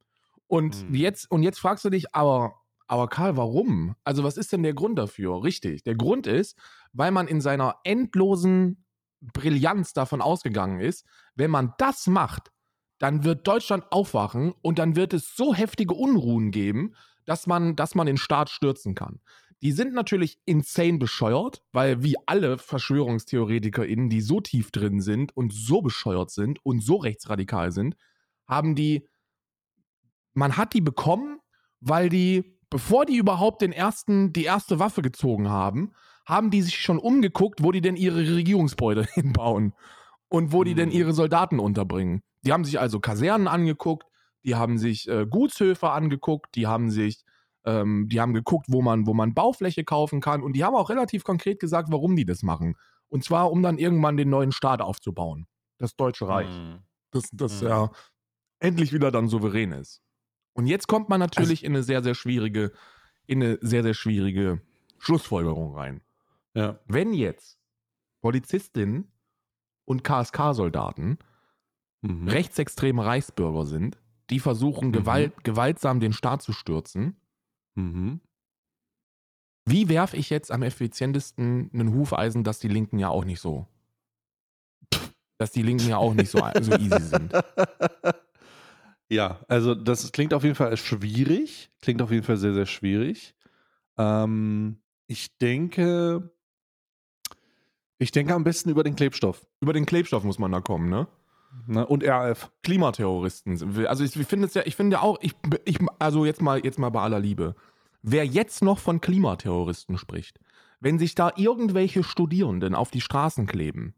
[0.46, 0.94] Und hm.
[0.94, 3.96] jetzt, und jetzt fragst du dich, aber, aber Karl, warum?
[4.04, 5.42] Also, was ist denn der Grund dafür?
[5.42, 5.82] Richtig.
[5.82, 6.56] Der Grund ist,
[6.92, 8.85] weil man in seiner endlosen
[9.20, 12.50] Brillanz davon ausgegangen ist, wenn man das macht,
[12.98, 17.94] dann wird Deutschland aufwachen und dann wird es so heftige Unruhen geben, dass man, dass
[17.94, 19.20] man den Staat stürzen kann.
[19.62, 25.52] Die sind natürlich insane bescheuert, weil wie alle VerschwörungstheoretikerInnen, die so tief drin sind und
[25.52, 27.96] so bescheuert sind und so rechtsradikal sind,
[28.46, 29.08] haben die
[30.36, 31.40] man hat die bekommen,
[31.80, 35.92] weil die, bevor die überhaupt den ersten, die erste Waffe gezogen haben,
[36.26, 39.72] haben die sich schon umgeguckt, wo die denn ihre Regierungsbeute hinbauen
[40.28, 40.94] und wo die denn mhm.
[40.94, 42.22] ihre Soldaten unterbringen.
[42.42, 44.06] Die haben sich also Kasernen angeguckt,
[44.44, 47.24] die haben sich äh, Gutshöfe angeguckt, die haben sich,
[47.64, 50.90] ähm, die haben geguckt, wo man, wo man Baufläche kaufen kann und die haben auch
[50.90, 52.76] relativ konkret gesagt, warum die das machen.
[53.08, 55.46] Und zwar, um dann irgendwann den neuen Staat aufzubauen.
[55.78, 56.48] Das Deutsche Reich.
[56.48, 56.80] Mhm.
[57.12, 57.68] Das, das mhm.
[57.68, 57.90] ja
[58.58, 60.02] endlich wieder dann souverän ist.
[60.54, 62.72] Und jetzt kommt man natürlich also, in eine sehr, sehr schwierige,
[63.26, 64.62] in eine sehr, sehr schwierige
[64.98, 66.00] Schlussfolgerung rein.
[66.56, 66.80] Ja.
[66.86, 67.58] Wenn jetzt
[68.22, 69.12] Polizistinnen
[69.84, 71.18] und KSK-Soldaten
[72.00, 72.28] mhm.
[72.28, 73.98] rechtsextreme Reichsbürger sind,
[74.30, 74.92] die versuchen, mhm.
[74.92, 77.20] Gewalt, gewaltsam den Staat zu stürzen,
[77.74, 78.20] mhm.
[79.66, 83.66] wie werfe ich jetzt am effizientesten einen Hufeisen, dass die Linken ja auch nicht so,
[85.38, 87.32] dass die Linken ja auch nicht so, so easy sind?
[89.08, 91.70] Ja, also das klingt auf jeden Fall schwierig.
[91.80, 93.36] Klingt auf jeden Fall sehr, sehr schwierig.
[93.96, 96.35] Ähm, ich denke,
[97.98, 99.46] ich denke am besten über den Klebstoff.
[99.60, 101.06] Über den Klebstoff muss man da kommen, ne?
[101.66, 101.86] Ne?
[101.86, 102.50] Und RAF.
[102.62, 103.86] Klimaterroristen.
[103.86, 106.78] Also ich, ich finde es ja, ich finde auch, ich, ich, also jetzt mal, jetzt
[106.78, 107.54] mal bei aller Liebe.
[108.02, 110.38] Wer jetzt noch von Klimaterroristen spricht,
[110.80, 113.94] wenn sich da irgendwelche Studierenden auf die Straßen kleben,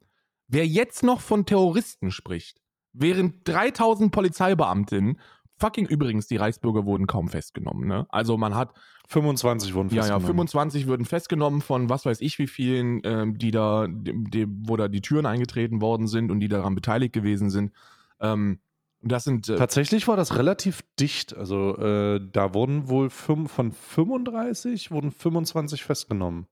[0.47, 2.61] wer jetzt noch von Terroristen spricht,
[2.93, 5.19] während 3000 Polizeibeamtinnen,
[5.59, 8.07] fucking übrigens, die Reichsbürger wurden kaum festgenommen, ne?
[8.11, 8.73] Also man hat
[9.09, 10.27] 25 wurden ja, ja, festgenommen.
[10.27, 14.77] 25 würden festgenommen von was weiß ich wie vielen, ähm, die da, die, die, wo
[14.77, 17.73] da die Türen eingetreten worden sind und die daran beteiligt gewesen sind.
[18.21, 18.61] Ähm,
[19.01, 21.37] das sind äh, Tatsächlich war das relativ dicht.
[21.37, 26.47] Also äh, da wurden wohl fünf, von 35 wurden 25 festgenommen.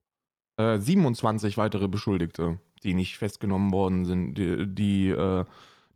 [0.56, 5.44] äh, 27 weitere Beschuldigte, die nicht festgenommen worden sind, die, die, äh,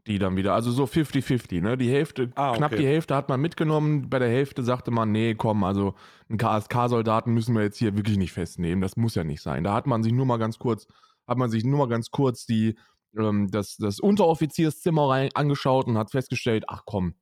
[0.07, 1.77] die dann wieder, also so 50-50, ne?
[1.77, 2.81] Die Hälfte, Ah, knapp okay.
[2.83, 5.95] die Hälfte hat man mitgenommen, bei der Hälfte sagte man, nee, komm, also
[6.29, 9.65] einen KSK-Soldaten müssen wir jetzt hier wirklich nicht festnehmen, das muss ja nicht sein.
[9.65, 10.87] Da hat man sich nur mal ganz kurz,
[11.27, 12.77] hat man sich nur mal ganz kurz die,
[13.19, 17.15] ähm, das, das Unteroffizierszimmer rein angeschaut und hat festgestellt, ach komm.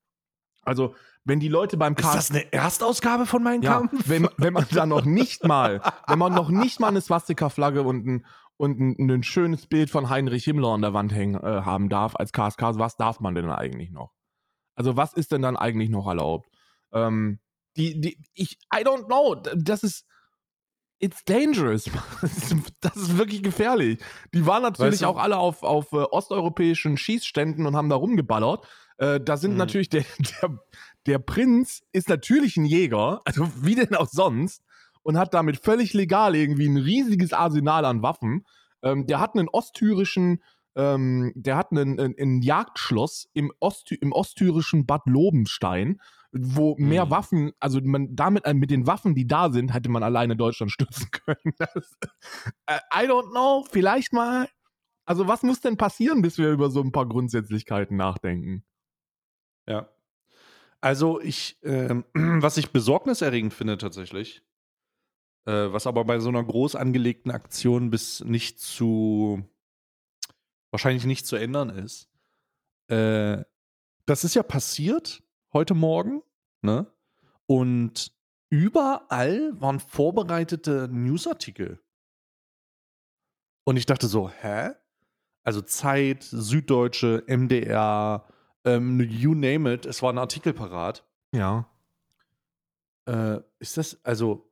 [0.62, 4.09] Also, wenn die Leute beim Ist KSK das eine Erstausgabe von Mein ja, Kampf?
[4.09, 8.07] wenn, wenn man da noch nicht mal, wenn man noch nicht mal eine Swastika-Flagge und
[8.07, 8.27] ein,
[8.59, 12.14] und ein, ein schönes Bild von Heinrich Himmler an der Wand hängen äh, haben darf
[12.16, 14.12] als KSK, was darf man denn eigentlich noch?
[14.75, 16.49] Also was ist denn dann eigentlich noch erlaubt?
[16.92, 17.40] Ähm,
[17.77, 20.05] die, die, ich, I don't know, das ist,
[21.01, 21.88] it's dangerous.
[22.81, 23.99] Das ist, wirklich gefährlich.
[24.35, 27.97] Die waren natürlich Weißt du- auch alle auf, auf äh, osteuropäischen Schießständen und haben da
[27.97, 28.66] rumgeballert.
[28.99, 29.57] Äh, da sind Mhm.
[29.59, 30.05] natürlich der,
[30.42, 30.59] der,
[31.07, 34.62] der Prinz ist natürlich ein Jäger, also wie denn auch sonst,
[35.03, 38.45] und hat damit völlig legal irgendwie ein riesiges Arsenal an Waffen.
[38.83, 40.43] Ähm, der hat einen ostthürischen,
[40.77, 46.01] ähm, der hat einen, ein, ein Jagdschloss im, Osttü im osttürischen Bad Lobenstein,
[46.33, 47.11] wo mehr Mhm.
[47.11, 50.71] Waffen, also man damit äh, mit den Waffen, die da sind, hätte man alleine Deutschland
[50.71, 51.55] stützen können.
[51.59, 51.97] Das,
[52.67, 54.49] äh, I don't know, vielleicht mal.
[55.07, 58.63] Also was muss denn passieren, bis wir über so ein paar Grundsätzlichkeiten nachdenken?
[59.67, 59.89] Ja.
[60.81, 64.43] Also ich, ähm, was ich besorgniserregend finde tatsächlich,
[65.49, 69.43] äh, was aber bei so einer groß angelegten Aktion bis nicht zu,
[70.71, 72.11] wahrscheinlich nicht zu ändern ist,
[72.89, 73.43] äh,
[74.05, 75.23] das ist ja passiert
[75.55, 76.23] heute Morgen,
[76.61, 76.87] ne?
[77.47, 78.13] Und
[78.51, 81.81] überall waren vorbereitete Newsartikel.
[83.65, 84.73] Und ich dachte so, hä?
[85.45, 88.27] Also Zeit, Süddeutsche, MDR,
[88.65, 91.07] ähm, you name it, es war ein Artikel parat.
[91.33, 91.71] Ja.
[93.07, 94.48] Äh, ist das, also,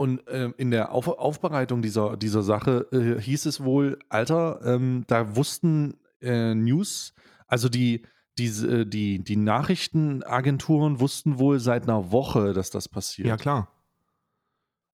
[0.00, 5.04] und ähm, in der Auf Aufbereitung dieser, dieser Sache äh, hieß es wohl, Alter, ähm,
[5.08, 7.12] da wussten äh, News,
[7.46, 8.06] also die,
[8.38, 13.28] diese, die, die Nachrichtenagenturen wussten wohl seit einer Woche, dass das passiert.
[13.28, 13.68] Ja, klar.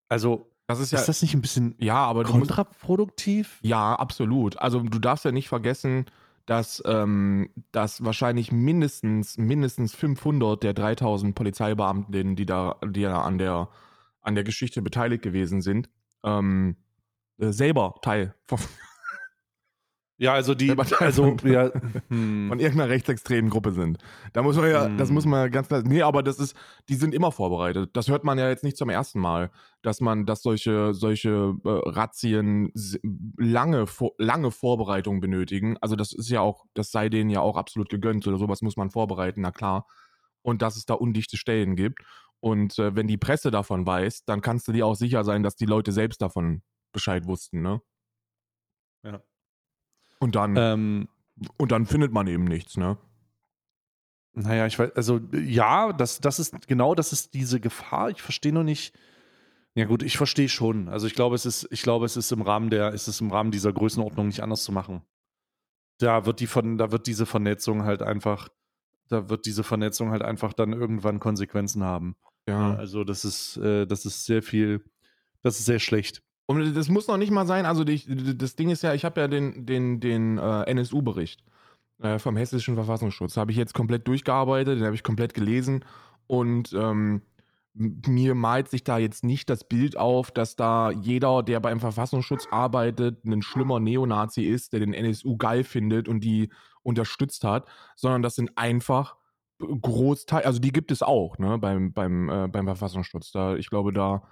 [0.09, 0.99] Also, Das ist ja.
[0.99, 3.61] ist das nicht ein bisschen ja, aber du musst, kontraproduktiv?
[3.63, 4.59] Ja, absolut.
[4.59, 6.07] Also du darfst ja nicht vergessen,
[6.47, 13.39] dass, ähm, dass wahrscheinlich mindestens, mindestens 500 der 3000 Polizeibeamten, die da, die da an
[13.39, 13.69] der,
[14.27, 15.89] an der Geschichte beteiligt gewesen sind,
[16.25, 16.77] ähm,
[17.39, 18.59] äh, selber Teil von,
[20.19, 21.71] Ja, also die, also, von- ja,
[22.09, 22.47] hm.
[22.49, 23.99] von irgendeiner rechtsextremen Gruppe sind.
[24.33, 25.15] Da muss man ja, das Hm.
[25.15, 26.57] muss man ja ganz klar, nee, aber das ist,
[26.89, 27.91] die sind immer vorbereitet.
[27.93, 29.51] Das hört man ja jetzt nicht zum ersten Mal,
[29.83, 32.73] dass man, dass solche, solche äh, Razzien
[33.37, 35.77] lange, vor, lange Vorbereitung benötigen.
[35.83, 38.79] Also das ist ja auch, das sei denen ja auch absolut gegönnt oder sowas muss
[38.79, 39.87] man vorbereiten, na klar.
[40.41, 41.99] Und dass es da undichte Stellen gibt.
[42.41, 45.57] Und äh, wenn die Presse davon weiß, dann kannst du dir auch sicher sein, dass
[45.57, 47.81] die Leute selbst davon Bescheid wussten, ne?
[49.03, 49.23] Ja.
[50.19, 51.09] Und dann, ähm,
[51.57, 52.99] und dann findet man eben nichts, ne?
[54.33, 58.11] Naja, ich weiß, also ja, das, das ist genau, das ist diese Gefahr.
[58.11, 58.95] Ich verstehe nur nicht.
[59.75, 60.89] Ja gut, ich verstehe schon.
[60.89, 63.31] Also ich glaube, es ist, ich glaube, es ist im Rahmen der, es ist im
[63.31, 65.03] Rahmen dieser Größenordnung nicht anders zu machen.
[65.99, 68.49] Da wird die von, da wird diese Vernetzung halt einfach,
[69.09, 72.17] da wird diese Vernetzung halt einfach dann irgendwann Konsequenzen haben.
[72.49, 72.75] Ja.
[72.75, 74.83] Also das ist, äh, das ist sehr viel,
[75.43, 76.23] das ist sehr schlecht.
[76.47, 79.21] Und das muss noch nicht mal sein, also die, das Ding ist ja, ich habe
[79.21, 81.43] ja den, den, den äh, NSU-Bericht
[82.01, 85.85] äh, vom Hessischen Verfassungsschutz, habe ich jetzt komplett durchgearbeitet, den habe ich komplett gelesen
[86.29, 87.23] und ähm,
[87.75, 92.49] mir malt sich da jetzt nicht das Bild auf, dass da jeder, der beim Verfassungsschutz
[92.51, 96.49] arbeitet, ein schlimmer Neonazi ist, der den NSU geil findet und die
[96.83, 99.17] unterstützt hat, sondern das sind einfach
[99.59, 103.33] Großteil, also die gibt es auch, ne, beim, beim, äh, beim Verfassungsschutz.
[103.33, 104.23] Da, ich glaube, da,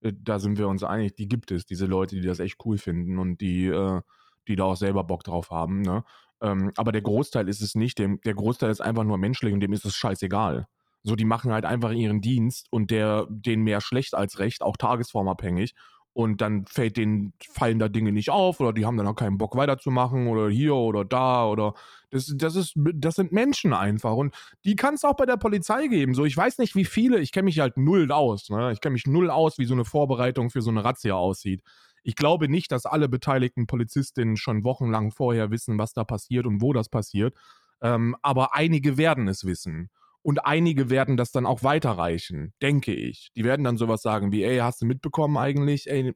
[0.00, 2.78] äh, da sind wir uns einig, die gibt es, diese Leute, die das echt cool
[2.78, 4.00] finden und die, äh,
[4.48, 6.04] die da auch selber Bock drauf haben, ne?
[6.42, 9.60] Ähm, aber der Großteil ist es nicht, dem, der Großteil ist einfach nur menschlich und
[9.60, 10.66] dem ist es scheißegal.
[11.02, 14.76] So, die machen halt einfach ihren Dienst und der, den mehr schlecht als recht, auch
[14.78, 15.74] tagesformabhängig.
[16.12, 19.38] Und dann fällt denen, fallen da Dinge nicht auf oder die haben dann auch keinen
[19.38, 21.74] Bock weiterzumachen oder hier oder da oder
[22.10, 24.14] das, das ist, das sind Menschen einfach.
[24.14, 26.14] Und die kann es auch bei der Polizei geben.
[26.14, 28.72] So, ich weiß nicht, wie viele, ich kenne mich halt null aus, ne?
[28.72, 31.62] Ich kenne mich null aus, wie so eine Vorbereitung für so eine Razzia aussieht.
[32.02, 36.60] Ich glaube nicht, dass alle beteiligten Polizistinnen schon wochenlang vorher wissen, was da passiert und
[36.60, 37.34] wo das passiert.
[37.82, 39.90] Ähm, aber einige werden es wissen.
[40.22, 43.30] Und einige werden das dann auch weiterreichen, denke ich.
[43.36, 46.12] Die werden dann sowas sagen wie, ey, hast du mitbekommen eigentlich, ey,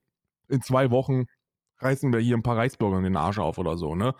[0.48, 1.24] in zwei Wochen
[1.78, 4.14] reißen wir hier ein paar Reichsbürgern den Arsch auf oder so, ne?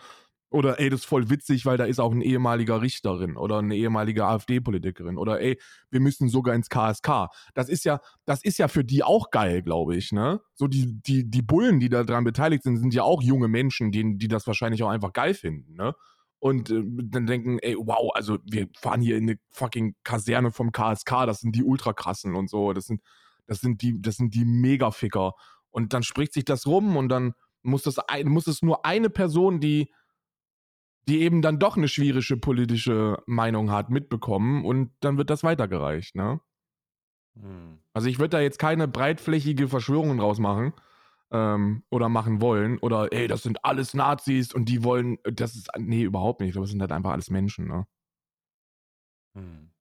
[0.51, 3.75] Oder ey, das ist voll witzig, weil da ist auch ein ehemaliger Richterin oder eine
[3.75, 5.17] ehemalige AfD-Politikerin.
[5.17, 7.27] Oder ey, wir müssen sogar ins KSK.
[7.55, 10.39] Das ist ja, das ist ja für die auch geil, glaube ich, ne?
[10.53, 14.17] So die, die, die Bullen, die daran beteiligt sind, sind ja auch junge Menschen, die,
[14.17, 15.93] die das wahrscheinlich auch einfach geil finden, ne?
[16.45, 20.71] Und äh, dann denken, ey, wow, also wir fahren hier in eine fucking Kaserne vom
[20.71, 23.01] KSK, das sind die Ultrakrassen und so, das sind,
[23.47, 25.33] das sind die, das sind die Megaficker.
[25.71, 29.59] Und dann spricht sich das rum und dann muss das muss es nur eine Person,
[29.59, 29.91] die,
[31.07, 36.13] die eben dann doch eine schwierige politische Meinung hat, mitbekommen und dann wird das weitergereicht,
[36.13, 36.41] ne?
[37.39, 37.79] Hm.
[37.91, 40.73] Also ich würde da jetzt keine breitflächige Verschwörung draus machen
[41.31, 42.77] ähm, oder machen wollen.
[42.79, 46.49] Oder, ey, das sind alles Nazis und die wollen, das ist, nee, überhaupt nicht.
[46.49, 47.85] Ich glaube, das sind halt einfach alles Menschen, ne?
[49.35, 49.71] Hm.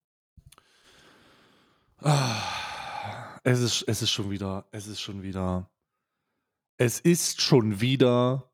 [2.01, 5.71] Ah, es ist, es ist schon wieder, es ist schon wieder,
[6.77, 8.51] es ist schon wieder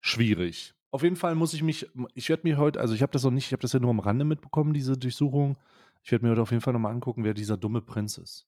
[0.00, 0.74] schwierig.
[0.90, 3.30] Auf jeden Fall muss ich mich, ich werde mir heute, also ich habe das noch
[3.30, 5.56] nicht, ich habe das ja nur am Rande mitbekommen, diese Durchsuchung.
[6.02, 8.46] Ich werde mir heute auf jeden Fall nochmal angucken, wer dieser dumme Prinz ist.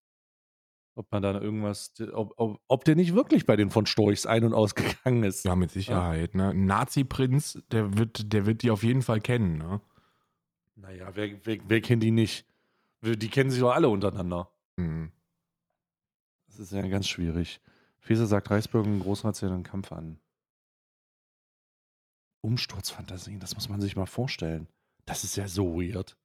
[0.97, 4.45] Ob man da irgendwas, ob, ob, ob der nicht wirklich bei den von Storchs ein-
[4.45, 5.45] und ausgegangen ist.
[5.45, 6.35] Ja, mit Sicherheit.
[6.35, 6.51] Ne?
[6.51, 9.59] Ein Nazi-Prinz, der wird, der wird die auf jeden Fall kennen.
[9.59, 9.81] Ne?
[10.77, 12.47] Naja, wer, wer, wer kennt die nicht?
[13.03, 14.51] Die kennen sich doch alle untereinander.
[14.77, 15.11] Mhm.
[16.47, 17.61] Das ist ja ganz schwierig.
[17.99, 20.21] Feser sagt Reisbürger großrationalen Kampf an.
[22.43, 24.69] Umsturzfantasien, das muss man sich mal vorstellen.
[25.07, 26.17] Das ist ja so weird.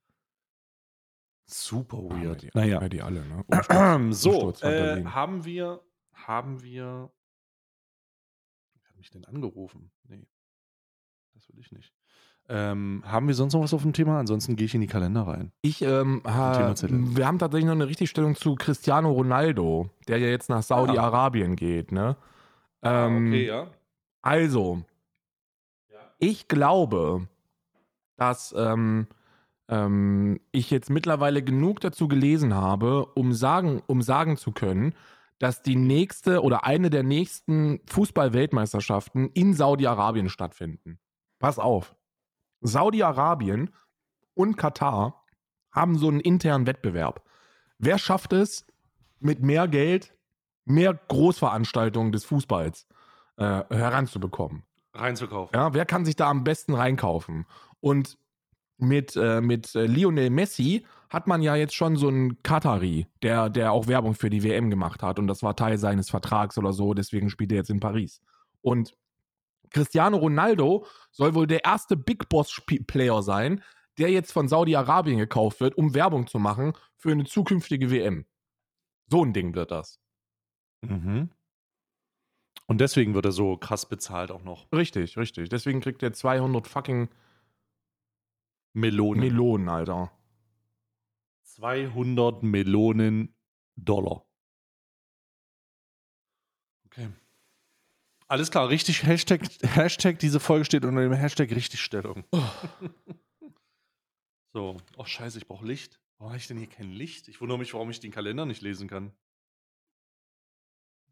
[1.52, 2.42] Super weird.
[2.42, 2.88] Ja, naja.
[2.88, 3.44] die alle, ne?
[3.96, 5.80] Umsturz, so, äh, haben wir,
[6.12, 7.10] haben wir,
[8.74, 9.90] wer hat mich denn angerufen?
[10.08, 10.26] Nee,
[11.34, 11.92] das will ich nicht.
[12.48, 14.18] Ähm, haben wir sonst noch was auf dem Thema?
[14.18, 15.52] Ansonsten gehe ich in die Kalender rein.
[15.62, 20.48] Ich, ähm, ha, wir haben tatsächlich noch eine Richtigstellung zu Cristiano Ronaldo, der ja jetzt
[20.48, 21.54] nach Saudi-Arabien ah.
[21.54, 22.16] geht, ne?
[22.80, 23.68] Ah, ähm, okay, ja.
[24.22, 24.82] Also,
[25.92, 25.98] ja.
[26.18, 27.28] ich glaube,
[28.16, 29.06] dass ähm,
[29.70, 34.94] ähm, ich jetzt mittlerweile genug dazu gelesen habe, um sagen, um sagen zu können,
[35.38, 40.98] dass die nächste oder eine der nächsten Fußball-Weltmeisterschaften in Saudi-Arabien stattfinden.
[41.38, 41.94] Pass auf.
[42.60, 43.70] Saudi-Arabien
[44.34, 45.24] und Katar
[45.72, 47.22] haben so einen internen Wettbewerb.
[47.78, 48.66] Wer schafft es,
[49.20, 50.14] mit mehr Geld
[50.64, 52.86] mehr Großveranstaltungen des Fußballs
[53.36, 54.64] äh, heranzubekommen?
[54.92, 55.58] Reinzukaufen.
[55.58, 57.46] Ja, wer kann sich da am besten reinkaufen?
[57.80, 58.18] Und
[58.80, 63.50] mit, äh, mit äh, Lionel Messi hat man ja jetzt schon so einen Katari, der,
[63.50, 66.72] der auch Werbung für die WM gemacht hat und das war Teil seines Vertrags oder
[66.72, 68.20] so, deswegen spielt er jetzt in Paris.
[68.62, 68.96] Und
[69.70, 73.62] Cristiano Ronaldo soll wohl der erste Big Boss Player sein,
[73.98, 78.24] der jetzt von Saudi-Arabien gekauft wird, um Werbung zu machen für eine zukünftige WM.
[79.08, 80.00] So ein Ding wird das.
[80.82, 81.30] Mhm.
[82.66, 84.70] Und deswegen wird er so krass bezahlt auch noch.
[84.72, 85.48] Richtig, richtig.
[85.48, 87.08] Deswegen kriegt er 200 fucking
[88.72, 89.20] Melonen.
[89.20, 90.12] Melonen, Alter.
[91.42, 93.34] 200 Melonen
[93.76, 94.24] Dollar.
[96.86, 97.08] Okay.
[98.28, 102.24] Alles klar, richtig Hashtag, Hashtag, diese Folge steht unter dem Hashtag Richtigstellung.
[102.30, 102.50] Oh.
[104.52, 106.00] so, oh scheiße, ich brauche Licht.
[106.18, 107.28] Warum habe ich denn hier kein Licht?
[107.28, 109.12] Ich wundere mich, warum ich den Kalender nicht lesen kann.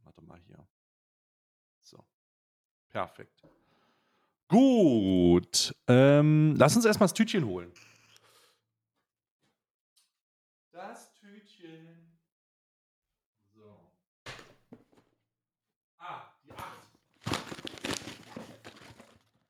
[0.05, 0.67] Warte mal hier.
[1.81, 2.05] So.
[2.91, 3.43] Perfekt.
[4.49, 5.75] Gut.
[5.87, 7.71] Ähm, lass uns erstmal das Tütchen holen.
[10.73, 12.19] Das Tütchen.
[13.55, 13.93] So.
[15.99, 16.65] Ah, die 8.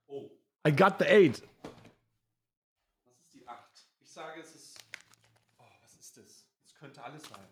[0.08, 0.30] Oh.
[0.66, 1.42] I got the 8.
[3.04, 3.88] Was ist die 8?
[4.00, 4.78] Ich sage, es ist.
[5.58, 6.44] Oh, was ist das?
[6.66, 7.46] Es könnte alles sein.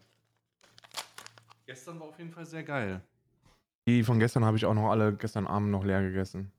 [1.64, 3.00] Gestern war auf jeden Fall sehr geil.
[3.86, 6.50] Die von gestern habe ich auch noch alle gestern Abend noch leer gegessen.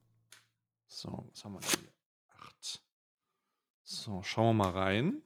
[0.88, 1.94] So, was haben wir denn hier?
[2.40, 2.82] Acht.
[3.84, 5.22] So, schauen wir mal rein.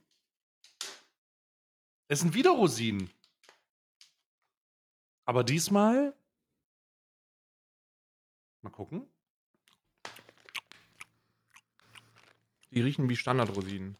[2.08, 3.10] Es sind wieder Rosinen.
[5.26, 6.16] Aber diesmal.
[8.62, 9.08] Mal gucken.
[12.72, 13.98] Die riechen wie Standardrosinen.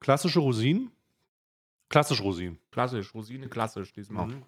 [0.00, 0.92] Klassische Rosinen?
[1.88, 2.58] Klassisch Rosinen.
[2.70, 4.26] Klassisch, Rosine klassisch diesmal.
[4.28, 4.46] Mhm.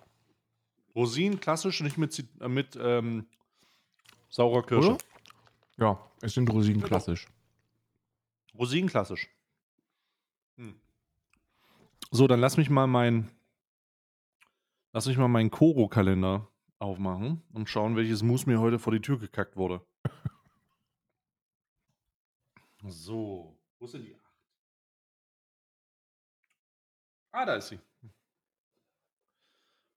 [0.95, 3.29] Rosinen klassisch, nicht mit, Zit- äh, mit ähm,
[4.33, 4.95] saurer Kirsche.
[4.95, 4.99] Oder?
[5.77, 7.29] Ja, es sind Rosinen klassisch.
[8.59, 9.29] Rosinen klassisch.
[10.57, 10.81] Hm.
[12.11, 13.31] So, dann lass mich mal mein
[14.93, 19.19] lass mich mal meinen Koro-Kalender aufmachen und schauen, welches Mousse mir heute vor die Tür
[19.19, 19.85] gekackt wurde.
[22.85, 24.21] So, wo ist denn die 8?
[27.31, 27.79] Ah, da ist sie.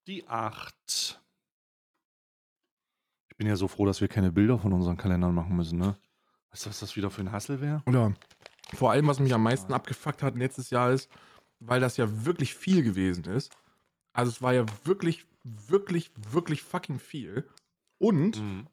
[0.06, 1.20] Die 8.
[3.36, 5.98] Ich bin ja so froh, dass wir keine Bilder von unseren Kalendern machen müssen, ne?
[6.52, 7.82] Weißt du, was das wieder für ein Hassel wäre?
[7.86, 8.14] Oder
[8.72, 11.10] vor allem, was mich am meisten abgefuckt hat letztes Jahr ist,
[11.60, 13.52] weil das ja wirklich viel gewesen ist.
[14.14, 17.46] Also es war ja wirklich, wirklich, wirklich fucking viel.
[17.98, 18.68] Und, Mhm.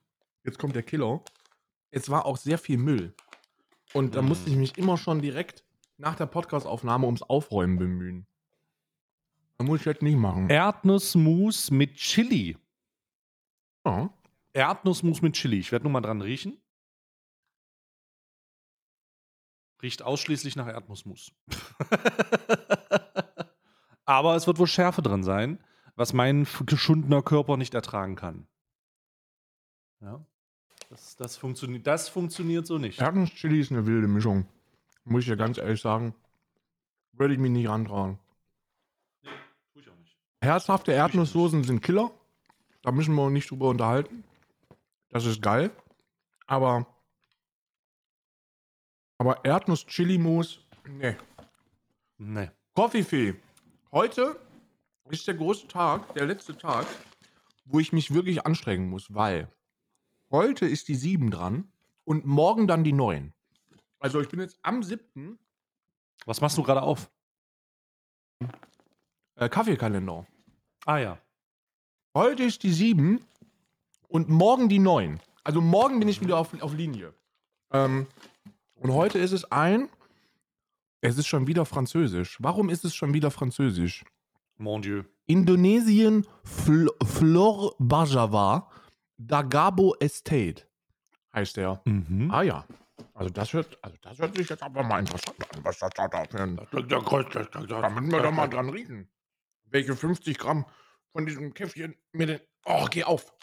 [0.46, 1.22] jetzt kommt der Killer,
[1.92, 3.14] es war auch sehr viel Müll.
[3.94, 4.30] Und da Mhm.
[4.30, 5.66] musste ich mich immer schon direkt
[5.98, 8.28] nach der Podcastaufnahme ums Aufräumen bemühen.
[9.58, 10.50] Das muss ich jetzt nicht machen.
[10.50, 12.58] Erdnussmus mit Chili.
[13.86, 14.10] Ja.
[14.54, 15.60] Erdnussmus mit Chili.
[15.60, 16.58] Ich werde nur mal dran riechen.
[19.82, 21.34] Riecht ausschließlich nach Erdnussmus.
[24.06, 25.62] Aber es wird wohl Schärfe drin sein,
[25.96, 28.48] was mein geschundener Körper nicht ertragen kann.
[30.02, 30.26] Ja.
[30.90, 33.00] Das, das, funktioniert, das funktioniert so nicht.
[33.02, 34.46] Erdnuss-Chili ist eine wilde Mischung.
[35.06, 36.14] Muss ich ja ganz ehrlich sagen.
[37.14, 38.20] Würde ich mich nicht rantrauen.
[39.24, 39.30] Nee,
[39.74, 40.18] tue ich auch nicht.
[40.42, 42.12] Herzhafte Erdnusssoßen sind Killer.
[42.84, 44.24] Da müssen wir uns nicht drüber unterhalten.
[45.14, 45.70] Das ist geil.
[46.48, 46.88] Aber.
[49.20, 50.60] Aber Erdnuss-Chili-Mousse,
[50.90, 51.16] nee.
[52.18, 52.50] Nee.
[52.74, 53.36] Coffeefee.
[53.92, 54.40] Heute
[55.12, 56.88] ist der große Tag, der letzte Tag,
[57.66, 59.54] wo ich mich wirklich anstrengen muss, weil
[60.32, 61.72] heute ist die 7 dran
[62.06, 63.34] und morgen dann die 9.
[64.00, 65.38] Also ich bin jetzt am 7.
[66.26, 67.12] Was machst du gerade auf?
[69.36, 70.26] Äh, Kaffeekalender.
[70.86, 71.20] Ah ja.
[72.16, 73.24] Heute ist die 7
[74.14, 75.20] und morgen die 9.
[75.44, 77.14] Also morgen bin ich wieder auf, auf Linie.
[77.72, 78.08] Ähm,
[78.76, 79.90] und heute ist es ein.
[81.02, 82.38] Es ist schon wieder Französisch.
[82.40, 84.06] Warum ist es schon wieder Französisch?
[84.58, 85.04] Mon Dieu.
[85.26, 88.70] Indonesien Fl Flor Bajava
[89.18, 90.64] Dagabo Estate
[91.34, 91.82] heißt der.
[91.86, 92.30] Mhm.
[92.32, 92.66] Ah ja.
[93.16, 96.08] Also das hört, also das hört sich jetzt aber mal interessant an, was das da
[96.08, 99.10] da für ein, Da müssen wir doch mal dran riechen.
[99.66, 100.66] Welche 50 Gramm
[101.12, 102.40] von diesem Käffchen mir denn.
[102.66, 103.34] Oh, geh auf.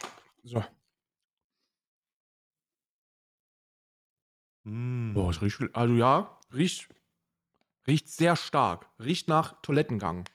[0.43, 0.62] So.
[4.64, 5.14] Mm.
[5.14, 5.61] Boah, es riecht.
[5.74, 6.88] Also ja, riecht.
[7.86, 8.88] Riecht sehr stark.
[8.99, 10.28] Riecht nach Toilettengang.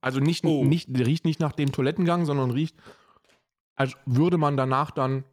[0.00, 0.64] Also nicht, Oh.
[0.64, 2.76] nicht, riecht nicht nach dem Toilettengang, sondern riecht,
[3.74, 5.24] als würde man danach dann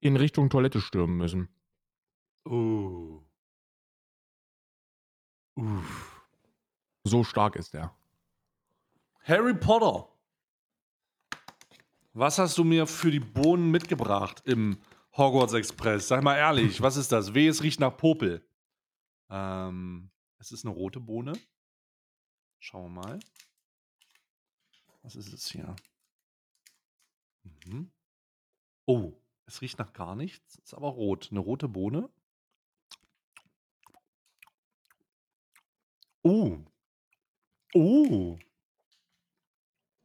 [0.00, 1.48] in Richtung Toilette stürmen müssen.
[2.46, 3.20] Uh.
[5.56, 6.22] Uff.
[7.04, 7.94] So stark ist der.
[9.22, 10.08] Harry Potter.
[12.18, 14.78] Was hast du mir für die Bohnen mitgebracht im
[15.18, 16.08] Hogwarts Express?
[16.08, 17.34] Sag mal ehrlich, was ist das?
[17.34, 18.42] Weh, es riecht nach Popel.
[19.28, 21.34] Ähm, es ist eine rote Bohne.
[22.58, 23.20] Schauen wir mal.
[25.02, 25.76] Was ist es hier?
[27.66, 27.90] Mhm.
[28.86, 29.12] Oh,
[29.44, 31.28] es riecht nach gar nichts, ist aber rot.
[31.30, 32.08] Eine rote Bohne.
[36.22, 36.64] Oh.
[37.74, 38.38] Oh.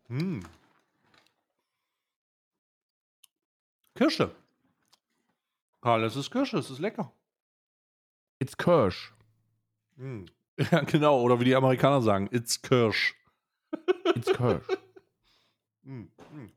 [0.08, 0.44] Hm.
[4.02, 4.32] Kirsche.
[5.80, 7.14] Karl, es ist Kirsche, es ist lecker.
[8.40, 9.14] It's Kirsch.
[9.98, 10.26] Hm.
[10.72, 11.22] Ja, genau.
[11.22, 13.16] Oder wie die Amerikaner sagen, it's Kirsch.
[14.16, 14.66] It's Kirsch.
[15.84, 16.12] Hm.
[16.32, 16.52] Hm.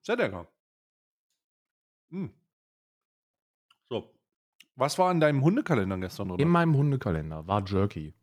[0.00, 0.46] Sehr lecker.
[3.90, 4.10] So.
[4.76, 6.40] Was war in deinem Hundekalender gestern drin?
[6.40, 8.14] In meinem Hundekalender war Jerky.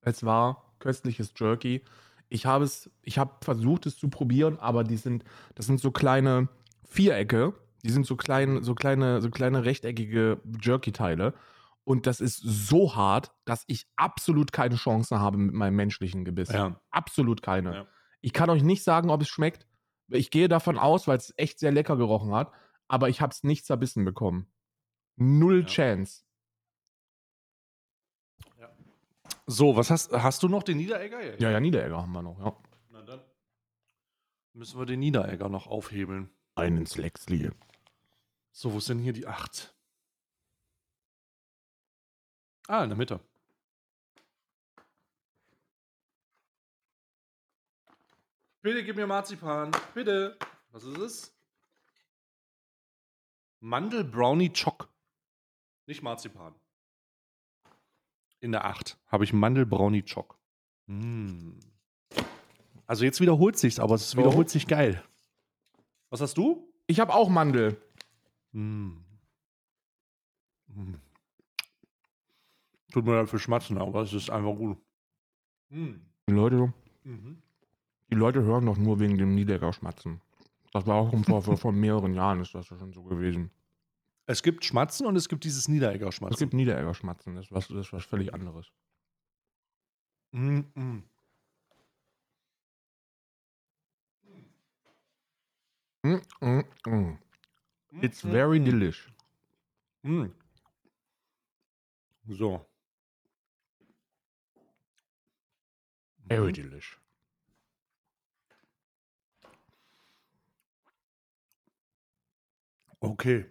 [0.00, 1.84] Es war köstliches Jerky.
[2.30, 5.90] Ich habe es, ich habe versucht, es zu probieren, aber die sind, das sind so
[5.90, 6.48] kleine
[6.84, 7.54] Vierecke.
[7.82, 11.34] Die sind so klein, so kleine, so kleine rechteckige Jerky-Teile.
[11.84, 16.50] Und das ist so hart, dass ich absolut keine Chance habe mit meinem menschlichen Gebiss.
[16.50, 16.80] Ja.
[16.90, 17.74] Absolut keine.
[17.74, 17.86] Ja.
[18.20, 19.66] Ich kann euch nicht sagen, ob es schmeckt.
[20.08, 22.52] Ich gehe davon aus, weil es echt sehr lecker gerochen hat,
[22.86, 24.52] aber ich habe es nicht zerbissen bekommen.
[25.16, 25.66] Null Ja.
[25.66, 26.22] Chance.
[29.46, 31.40] So, was hast hast du noch den Niederegger?
[31.40, 32.56] Ja, ja, Niederegger haben wir noch, ja.
[32.90, 33.20] Na dann
[34.52, 36.30] müssen wir den Niederegger noch aufhebeln.
[36.60, 37.50] Einen Slexley.
[38.52, 39.74] So, wo ist denn hier die 8?
[42.68, 43.18] Ah, in der Mitte.
[48.60, 49.70] Bitte gib mir Marzipan.
[49.94, 50.36] Bitte.
[50.70, 51.34] Was ist es?
[53.60, 54.90] Mandel Brownie Choc.
[55.86, 56.54] Nicht Marzipan.
[58.40, 60.38] In der 8 habe ich Mandel Brownie Choc.
[60.84, 61.52] Mm.
[62.86, 65.02] Also jetzt wiederholt sich's, aber es wiederholt sich geil.
[66.10, 66.68] Was hast du?
[66.86, 67.80] Ich habe auch Mandel.
[68.52, 68.90] Mm.
[70.68, 70.94] Mm.
[72.92, 74.78] Tut mir leid für Schmatzen, aber es ist einfach gut.
[75.70, 75.94] Mm.
[76.28, 76.72] Die Leute,
[77.04, 77.40] Mhm.
[78.10, 80.20] die Leute hören doch nur wegen dem Niederegger Schmatzen.
[80.72, 83.50] Das war auch vor, vor, vor mehreren Jahren ist das schon so gewesen.
[84.26, 86.36] Es gibt Schmatzen und es gibt dieses Niederegger Es Schmatzen.
[86.38, 88.70] gibt Niederegger Schmatzen, das ist was, das ist was völlig anderes.
[90.32, 91.02] Mm, mm.
[96.04, 97.18] Mm, mm, mm.
[98.02, 99.00] It's Mm, very mm, delish.
[100.04, 100.30] mm.
[102.28, 102.66] So.
[106.28, 106.96] Very delish.
[113.02, 113.46] Okay.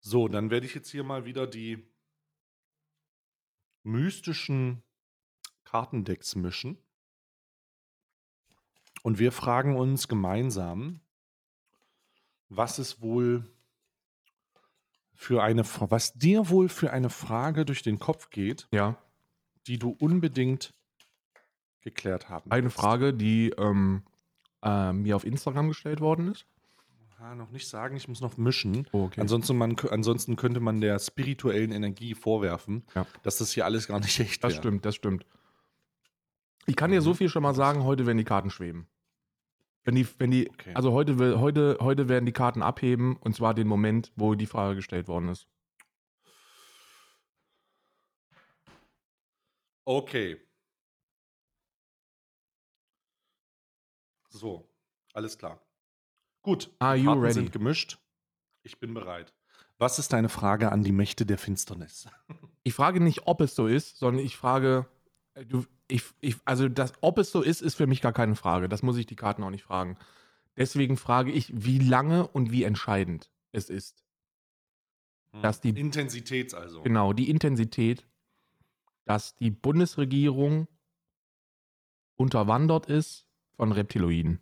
[0.00, 1.86] So, dann werde ich jetzt hier mal wieder die
[3.84, 4.82] mystischen
[5.64, 6.76] Kartendecks mischen.
[9.02, 11.00] Und wir fragen uns gemeinsam,
[12.48, 13.44] was es wohl
[15.14, 18.96] für eine, was dir wohl für eine Frage durch den Kopf geht, Ja,
[19.66, 20.74] die du unbedingt
[21.80, 22.76] geklärt haben eine willst.
[22.76, 24.02] Frage, die ähm,
[24.62, 26.46] äh, mir auf Instagram gestellt worden ist.
[27.18, 28.88] Ah, noch nicht sagen, ich muss noch mischen.
[28.90, 29.20] Oh, okay.
[29.20, 33.06] Ansonsten, man, ansonsten könnte man der spirituellen Energie vorwerfen, Ja.
[33.22, 34.60] dass das hier alles gar nicht echt Das wäre.
[34.62, 35.24] stimmt, das stimmt.
[36.66, 38.88] Ich kann dir so viel schon mal sagen, heute werden die Karten schweben.
[39.84, 40.74] Wenn die, wenn die, Okay.
[40.74, 44.46] also heute, will- heute, heute werden die Karten abheben und zwar den Moment, wo die
[44.46, 45.48] Frage gestellt worden ist.
[49.84, 50.40] Okay.
[54.30, 54.68] So,
[55.12, 55.60] alles klar.
[56.42, 57.34] Gut, Are die you Karten ready?
[57.34, 57.98] sind gemischt.
[58.62, 59.34] Ich bin bereit.
[59.78, 62.08] Was ist deine Frage an die Mächte der Finsternis?
[62.62, 64.86] Ich frage nicht, ob es so ist, sondern ich frage,
[65.34, 68.34] äh, du, ich, ich, also das, ob es so ist, ist für mich gar keine
[68.34, 68.68] Frage.
[68.68, 69.98] Das muss ich die Karten auch nicht fragen.
[70.56, 74.02] Deswegen frage ich, wie lange und wie entscheidend es ist.
[75.40, 76.82] Dass die- Intensität also.
[76.82, 78.06] Genau, die Intensität,
[79.04, 80.68] dass die Bundesregierung
[82.16, 83.26] unterwandert ist
[83.56, 84.40] von Reptiloiden.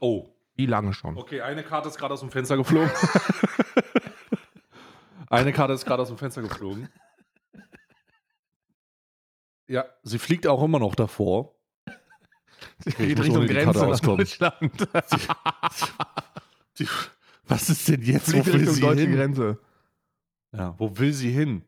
[0.00, 1.16] Oh, Wie lange schon?
[1.16, 2.90] okay, eine Karte ist gerade aus dem Fenster geflogen.
[5.28, 6.88] eine Karte ist gerade aus dem Fenster geflogen.
[9.72, 11.54] Ja, sie fliegt auch immer noch davor.
[12.84, 14.00] Sie geht Richtung Grenze nach.
[14.00, 14.88] Deutschland.
[16.78, 16.86] Die,
[17.44, 18.28] was ist denn jetzt?
[18.28, 19.12] Wo Fliegt will Richtung sie deutsche hin?
[19.12, 19.58] Grenze.
[20.52, 21.64] Ja, wo will sie hin?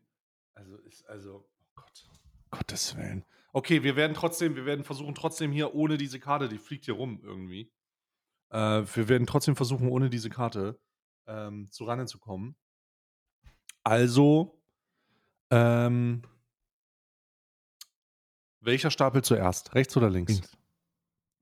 [0.53, 2.11] Also ist also oh Gott,
[2.51, 3.25] Gottes Willen.
[3.55, 6.95] Okay, wir werden trotzdem, wir werden versuchen trotzdem hier ohne diese Karte, die fliegt hier
[6.95, 7.73] rum irgendwie.
[8.51, 10.79] Äh, wir werden trotzdem versuchen ohne diese Karte
[11.27, 12.55] ähm, zu Rande zu kommen.
[13.83, 14.61] Also,
[15.51, 16.21] ähm,
[18.65, 19.75] welcher Stapel zuerst?
[19.75, 20.33] Rechts oder links?
[20.33, 20.57] Links.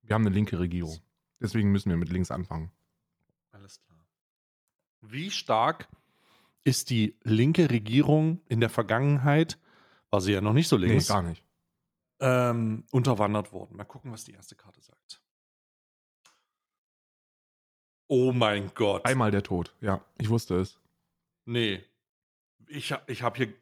[0.03, 0.99] Wir haben eine linke Regierung.
[1.41, 2.71] Deswegen müssen wir mit links anfangen.
[3.53, 4.05] Alles klar.
[5.01, 5.89] Wie stark
[6.65, 9.59] ist die linke Regierung in der Vergangenheit,
[10.11, 11.45] war sie ja noch nicht so links, Nee, gar nicht.
[12.21, 13.77] ähm, unterwandert worden?
[13.77, 15.21] Mal gucken, was die erste Karte sagt.
[18.09, 19.05] Oh mein Gott.
[19.07, 19.75] Einmal der Tod.
[19.81, 20.79] Ja, ich wusste es.
[21.47, 21.83] Nee.
[22.69, 23.55] Ich, ich habe hier.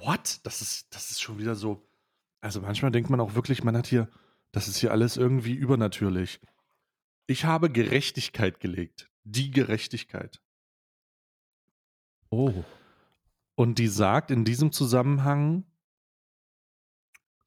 [0.00, 0.40] What?
[0.44, 1.82] Das ist, das ist schon wieder so.
[2.40, 4.08] Also manchmal denkt man auch wirklich, man hat hier.
[4.52, 6.40] Das ist hier alles irgendwie übernatürlich.
[7.26, 9.10] Ich habe Gerechtigkeit gelegt.
[9.24, 10.40] Die Gerechtigkeit.
[12.30, 12.64] Oh.
[13.54, 15.64] Und die sagt in diesem Zusammenhang,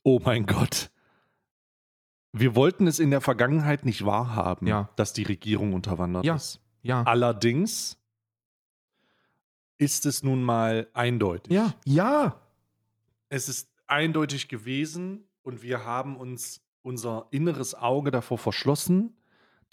[0.03, 0.91] oh mein Gott,
[2.33, 4.89] wir wollten es in der Vergangenheit nicht wahrhaben, Ja.
[4.95, 6.35] dass die Regierung unterwandert Ja.
[6.35, 6.59] ist.
[6.81, 7.03] Ja.
[7.03, 7.97] Allerdings
[9.77, 11.51] ist es nun mal eindeutig.
[11.51, 11.73] Ja.
[11.85, 12.39] Ja.
[13.29, 19.17] Es ist eindeutig gewesen und wir haben uns unser inneres Auge davor verschlossen.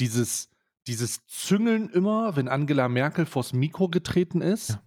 [0.00, 0.50] Dieses,
[0.86, 4.82] dieses Züngeln immer, wenn Angela Merkel vors Mikro getreten ist, Ja.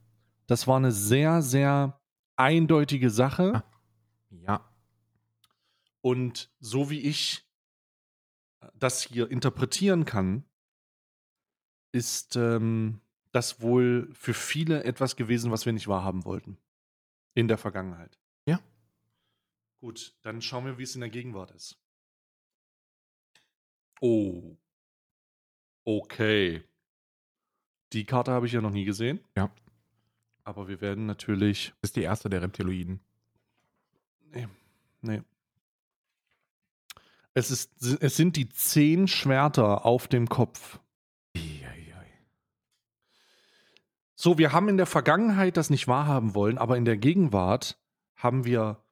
[0.48, 2.00] das war eine sehr, sehr
[2.36, 3.54] eindeutige Sache.
[3.56, 3.64] Ah.
[4.30, 4.70] Ja.
[6.02, 7.48] Und so wie ich
[8.76, 10.44] das hier interpretieren kann,
[11.92, 13.02] ist ähm,
[13.32, 16.58] das wohl für viele etwas gewesen, was wir nicht wahrhaben wollten.
[17.34, 18.18] In der Vergangenheit.
[19.82, 21.78] Gut, dann schauen wir, wie es in der Gegenwart ist.
[24.00, 24.56] Oh.
[25.84, 26.64] Okay.
[27.92, 29.20] Die Karte habe ich ja noch nie gesehen.
[29.36, 29.52] Ja.
[30.44, 31.74] Aber wir werden natürlich.
[31.82, 33.00] Das ist die erste der Reptiloiden.
[34.32, 34.48] Nee.
[35.02, 35.24] Nee.
[37.34, 40.80] Es, ist, es sind die zehn Schwerter auf dem Kopf.
[44.16, 47.80] So, wir haben in der Vergangenheit das nicht wahrhaben wollen, aber in der Gegenwart
[48.16, 48.84] haben wir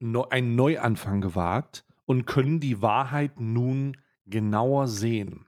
[0.00, 3.96] einen Neuanfang gewagt und können die Wahrheit nun
[4.26, 5.46] genauer sehen.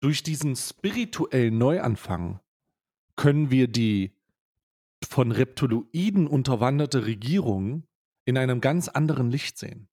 [0.00, 2.40] Durch diesen spirituellen Neuanfang
[3.16, 4.12] können wir die
[5.06, 7.86] von Reptiloiden unterwanderte Regierung
[8.24, 9.88] in einem ganz anderen Licht sehen.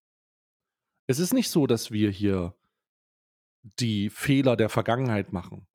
[1.07, 2.55] Es ist nicht so, dass wir hier
[3.79, 5.67] die Fehler der Vergangenheit machen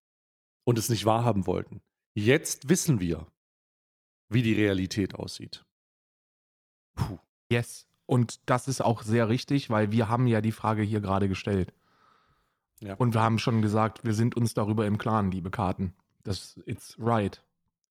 [0.64, 1.82] und es nicht wahrhaben wollten.
[2.14, 3.26] Jetzt wissen wir,
[4.28, 5.64] wie die Realität aussieht.
[6.98, 7.18] Puh.
[7.50, 7.86] Yes.
[8.06, 11.72] Und das ist auch sehr richtig, weil wir haben ja die Frage hier gerade gestellt.
[12.80, 12.94] Ja.
[12.94, 15.94] Und wir haben schon gesagt, wir sind uns darüber im Klaren, liebe Karten.
[16.22, 17.42] Das it's right.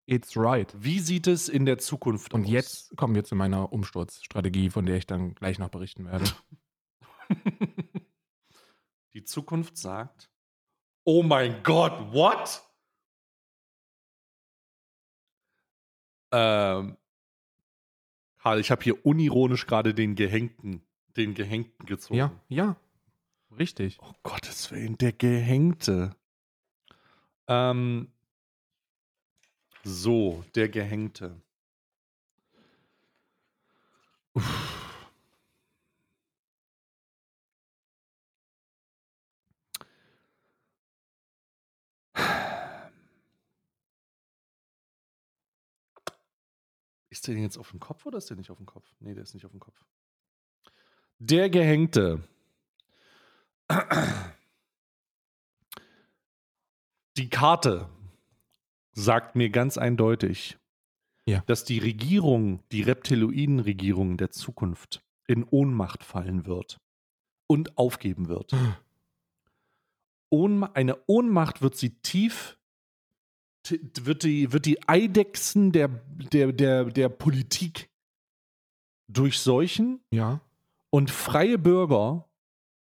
[0.05, 0.73] It's right.
[0.77, 2.49] Wie sieht es in der Zukunft Und aus?
[2.49, 6.25] jetzt kommen wir zu meiner Umsturzstrategie, von der ich dann gleich noch berichten werde.
[9.13, 10.29] Die Zukunft sagt:
[11.03, 12.63] Oh mein Gott, what?
[16.31, 16.97] Ähm,
[18.39, 20.81] Karl, ich habe hier unironisch gerade den Gehängten,
[21.15, 22.17] den Gehängten gezogen.
[22.17, 22.75] Ja, ja.
[23.57, 23.97] Richtig.
[24.01, 26.15] Oh Gottes Willen, der Gehängte.
[27.47, 28.11] Ähm,
[29.83, 31.41] so, der Gehängte.
[34.33, 34.86] Uff.
[47.09, 48.85] Ist der denn jetzt auf dem Kopf oder ist der nicht auf dem Kopf?
[48.99, 49.83] Nee, der ist nicht auf dem Kopf.
[51.19, 52.21] Der Gehängte.
[57.17, 57.89] Die Karte
[58.93, 60.57] sagt mir ganz eindeutig,
[61.25, 61.41] Ja.
[61.47, 66.79] dass die Regierung, die Reptiloiden-Regierung der Zukunft in Ohnmacht fallen wird
[67.47, 68.51] und aufgeben wird.
[70.29, 72.57] Ohnma eine Ohnmacht wird sie tief,
[73.71, 77.89] wird die, wird die Eidechsen der, der, der, der Politik
[79.07, 80.41] durchseuchen Ja.
[80.89, 82.27] und freie Bürger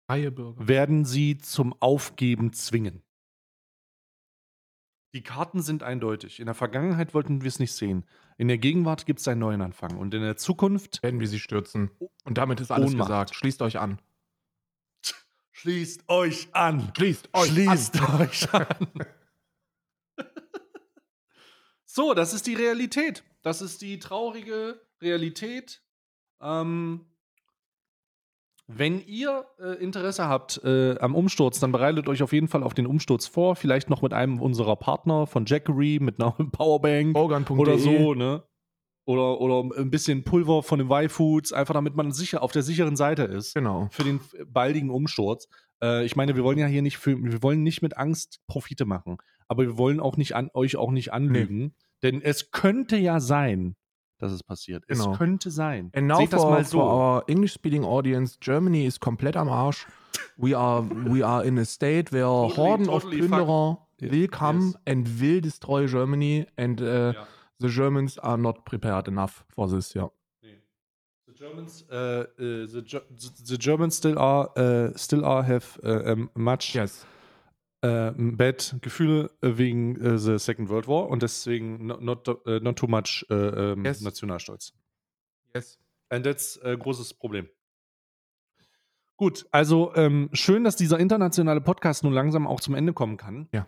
[0.10, 0.68] Freie Bürger.
[0.68, 3.04] werden sie zum Aufgeben zwingen.
[5.14, 6.40] Die Karten sind eindeutig.
[6.40, 8.06] In der Vergangenheit wollten wir es nicht sehen.
[8.38, 9.98] In der Gegenwart gibt es einen neuen Anfang.
[9.98, 11.90] Und in der Zukunft Werden wir sie stürzen.
[12.24, 13.08] Und damit ist alles Ohnmacht.
[13.08, 13.36] gesagt.
[13.36, 14.00] Schließt euch an.
[15.54, 16.92] schließt euch an.
[16.96, 18.22] Schließt euch Schließt an.
[18.22, 18.68] euch an.
[21.98, 23.24] so, das ist die Realität.
[23.42, 25.82] Das ist die traurige Realität.
[26.42, 27.08] Ähm,
[28.68, 32.76] wenn ihr äh, Interesse habt äh, am Umsturz, dann bereitet euch auf jeden Fall auf
[32.76, 33.56] den Umsturz vor.
[33.56, 37.16] Vielleicht noch mit einem unserer Partner von Jackery, mit einer Powerbank
[37.50, 38.44] oder so, ne?
[39.06, 42.96] Oder, oder ein bisschen Pulver von den Y-Foods, einfach damit man sicher auf der sicheren
[42.98, 43.88] Seite ist Genau.
[43.90, 45.48] für den baldigen Umsturz.
[45.82, 48.86] Äh, ich meine, wir wollen ja hier nicht für, wir wollen nicht mit Angst Profite
[48.86, 49.18] machen,
[49.48, 51.74] aber wir wollen auch nicht an euch auch nicht anlügen,
[52.04, 53.76] denn es könnte ja sein,
[54.20, 54.88] dass es passiert.
[54.88, 55.12] Genau.
[55.12, 55.92] Es könnte sein.
[55.96, 56.82] And now Seht das for, mal for so.
[56.82, 59.86] our English-speaking audience, Germany is komplett am Arsch.
[60.38, 64.28] We are, we are in a state where Totally- Horden totally of Plünderer fuck- will
[64.28, 64.76] come Yes.
[64.86, 67.28] and will destroy Germany and uh, Ja.
[67.60, 69.94] the Germans are not prepared enough for this.
[69.94, 72.82] The Germans, äh, äh, the,
[73.48, 77.06] the Germans still are, äh, still are have ähm, much Yes.
[77.82, 82.60] Äh, bad Gefühle äh, wegen äh, the Second World War und deswegen not, not, äh,
[82.60, 84.02] not too much äh, ähm, Yes.
[84.02, 84.74] Nationalstolz.
[85.54, 85.80] Yes.
[86.10, 87.48] And that's äh, großes Problem.
[89.16, 93.50] Gut, also ähm, schön, dass dieser internationale Podcast nun langsam auch zum Ende kommen kann.
[93.52, 93.68] Ja.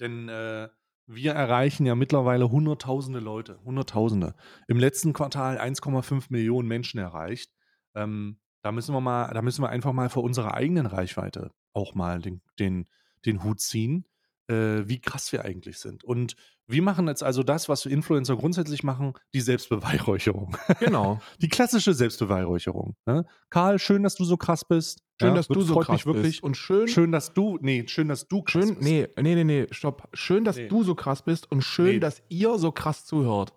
[0.00, 0.68] Denn äh,
[1.06, 4.34] wir erreichen ja mittlerweile hunderttausende Leute, hunderttausende.
[4.66, 7.52] Im letzten Quartal 1,5 Millionen Menschen erreicht.
[7.94, 11.94] Ähm, da müssen wir mal, da müssen wir einfach mal vor unserer eigenen Reichweite auch
[11.94, 12.88] mal den, den,
[13.26, 14.04] den Hut ziehen,
[14.48, 16.04] äh, wie krass wir eigentlich sind.
[16.04, 20.56] Und wir machen jetzt also das, was Influencer grundsätzlich machen, die Selbstbeweihräucherung.
[20.78, 21.20] Genau.
[21.40, 22.94] Die klassische Selbstbeweihräucherung.
[23.06, 23.24] Ne?
[23.50, 25.00] Karl, schön, dass du so krass bist.
[25.20, 26.22] Schön, Ja, dass du so freut krass mich wirklich.
[26.36, 26.42] bist.
[26.44, 28.82] Und schön, Schön, dass du, nee, schön, dass du krass schön, bist.
[28.82, 30.08] nee, nee, nee, nee, stopp.
[30.14, 30.68] Schön, dass Nee.
[30.68, 31.98] du so krass bist und schön, Nee.
[32.00, 33.52] dass ihr so krass zuhört.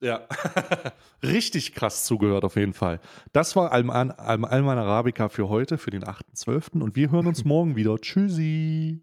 [0.00, 0.28] Ja,
[1.22, 3.00] richtig krass zugehört auf jeden Fall.
[3.32, 6.80] Das war Alman, Alman Arabica für heute, für den 8.12.
[6.80, 7.98] Und wir hören uns morgen wieder.
[7.98, 9.02] Tschüssi.